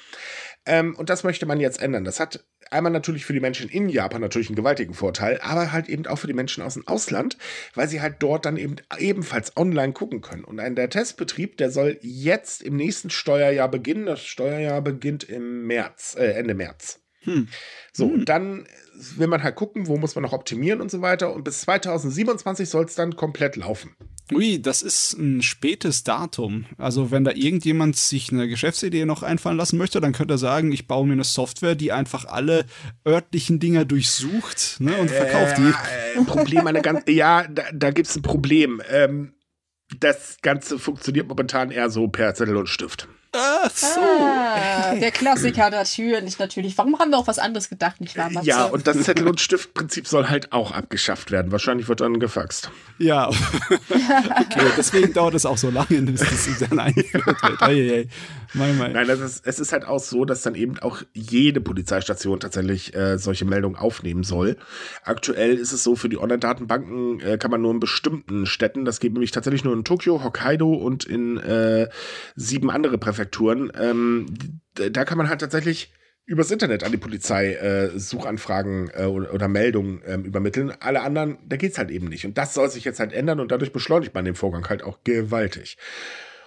[0.66, 2.04] Ähm, und das möchte man jetzt ändern.
[2.04, 5.88] Das hat einmal natürlich für die Menschen in Japan natürlich einen gewaltigen Vorteil, aber halt
[5.88, 7.38] eben auch für die Menschen aus dem Ausland,
[7.74, 10.44] weil sie halt dort dann eben ebenfalls online gucken können.
[10.44, 14.06] Und ein, der Testbetrieb, der soll jetzt im nächsten Steuerjahr beginnen.
[14.06, 17.00] Das Steuerjahr beginnt im März, äh, Ende März.
[17.22, 17.48] Hm.
[17.92, 18.14] So, hm.
[18.14, 18.66] und dann
[19.16, 21.32] will man halt gucken, wo muss man noch optimieren und so weiter.
[21.32, 23.96] Und bis 2027 soll es dann komplett laufen.
[24.32, 26.66] Ui, das ist ein spätes Datum.
[26.78, 30.72] Also wenn da irgendjemand sich eine Geschäftsidee noch einfallen lassen möchte, dann könnte er sagen,
[30.72, 32.64] ich baue mir eine Software, die einfach alle
[33.06, 35.72] örtlichen Dinger durchsucht ne, und verkauft die.
[36.18, 38.80] Äh, Problem eine ganz, ja, da, da gibt es ein Problem.
[38.88, 39.34] Ähm,
[39.98, 43.08] das Ganze funktioniert momentan eher so per Zettel und Stift.
[43.32, 44.00] Ach so.
[44.00, 46.76] Ah, der Klassiker natürlich, natürlich.
[46.76, 48.30] Warum haben wir auch was anderes gedacht, nicht wahr?
[48.30, 48.46] Matze?
[48.48, 51.52] Ja, und das Zettel- und Stiftprinzip soll halt auch abgeschafft werden.
[51.52, 52.70] Wahrscheinlich wird dann gefaxt.
[52.98, 53.28] Ja.
[53.88, 57.60] okay, deswegen dauert es auch so lange, bis das dann eingeführt wird.
[57.60, 58.08] Hey,
[58.52, 58.92] Mein, mein.
[58.92, 62.94] Nein, das ist, es ist halt auch so, dass dann eben auch jede Polizeistation tatsächlich
[62.94, 64.56] äh, solche Meldungen aufnehmen soll.
[65.04, 68.98] Aktuell ist es so, für die Online-Datenbanken äh, kann man nur in bestimmten Städten, das
[68.98, 71.88] geht nämlich tatsächlich nur in Tokio, Hokkaido und in äh,
[72.34, 74.26] sieben andere Präfekturen, Präfekturen, ähm,
[74.74, 75.92] da kann man halt tatsächlich
[76.24, 80.72] übers Internet an die Polizei äh, Suchanfragen äh, oder, oder, Meldungen ähm, übermitteln.
[80.80, 82.24] Alle anderen, da geht es halt eben nicht.
[82.24, 85.02] Und das soll sich jetzt halt ändern und dadurch beschleunigt man den Vorgang halt auch
[85.04, 85.76] gewaltig.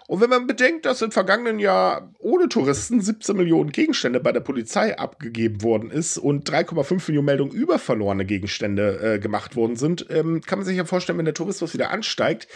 [0.07, 4.41] Und wenn man bedenkt, dass im vergangenen Jahr ohne Touristen 17 Millionen Gegenstände bei der
[4.41, 10.05] Polizei abgegeben worden ist und 3,5 Millionen Meldungen über verlorene Gegenstände äh, gemacht worden sind,
[10.09, 12.47] ähm, kann man sich ja vorstellen, wenn der Tourismus wieder ansteigt,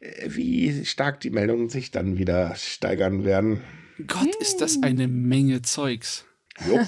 [0.00, 3.62] äh, wie stark die Meldungen sich dann wieder steigern werden.
[4.06, 6.24] Gott, ist das eine Menge Zeugs.
[6.68, 6.74] Jo.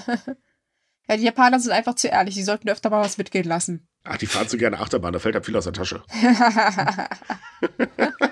[1.07, 2.35] ja, die Japaner sind einfach zu ehrlich.
[2.35, 3.87] Sie sollten öfter mal was mitgehen lassen.
[4.03, 6.03] Ach, die fahren zu gerne Achterbahn, da fällt halt viel aus der Tasche.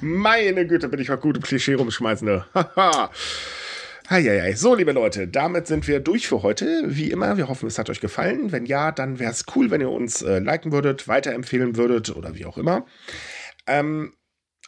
[0.00, 2.26] Meine Güte, bin ich mal gut im Klischee rumschmeißen.
[2.26, 2.44] Ne?
[2.54, 3.10] Haha.
[4.10, 4.54] Heieiei.
[4.54, 6.82] So, liebe Leute, damit sind wir durch für heute.
[6.86, 8.52] Wie immer, wir hoffen, es hat euch gefallen.
[8.52, 12.34] Wenn ja, dann wäre es cool, wenn ihr uns äh, liken würdet, weiterempfehlen würdet oder
[12.34, 12.84] wie auch immer.
[13.66, 14.14] Ähm,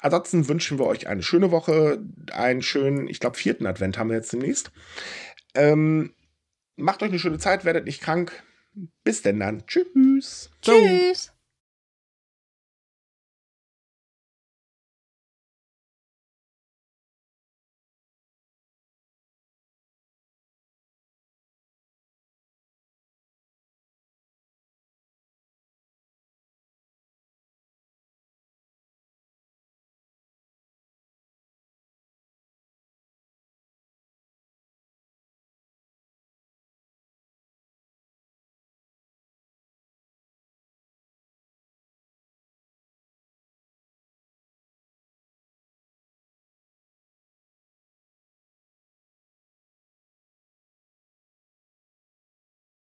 [0.00, 4.16] ansonsten wünschen wir euch eine schöne Woche, einen schönen, ich glaube, vierten Advent haben wir
[4.16, 4.70] jetzt demnächst.
[5.54, 6.14] Ähm,
[6.76, 8.42] macht euch eine schöne Zeit, werdet nicht krank.
[9.04, 9.66] Bis denn dann.
[9.66, 10.50] Tschüss.
[10.62, 11.32] Tschüss.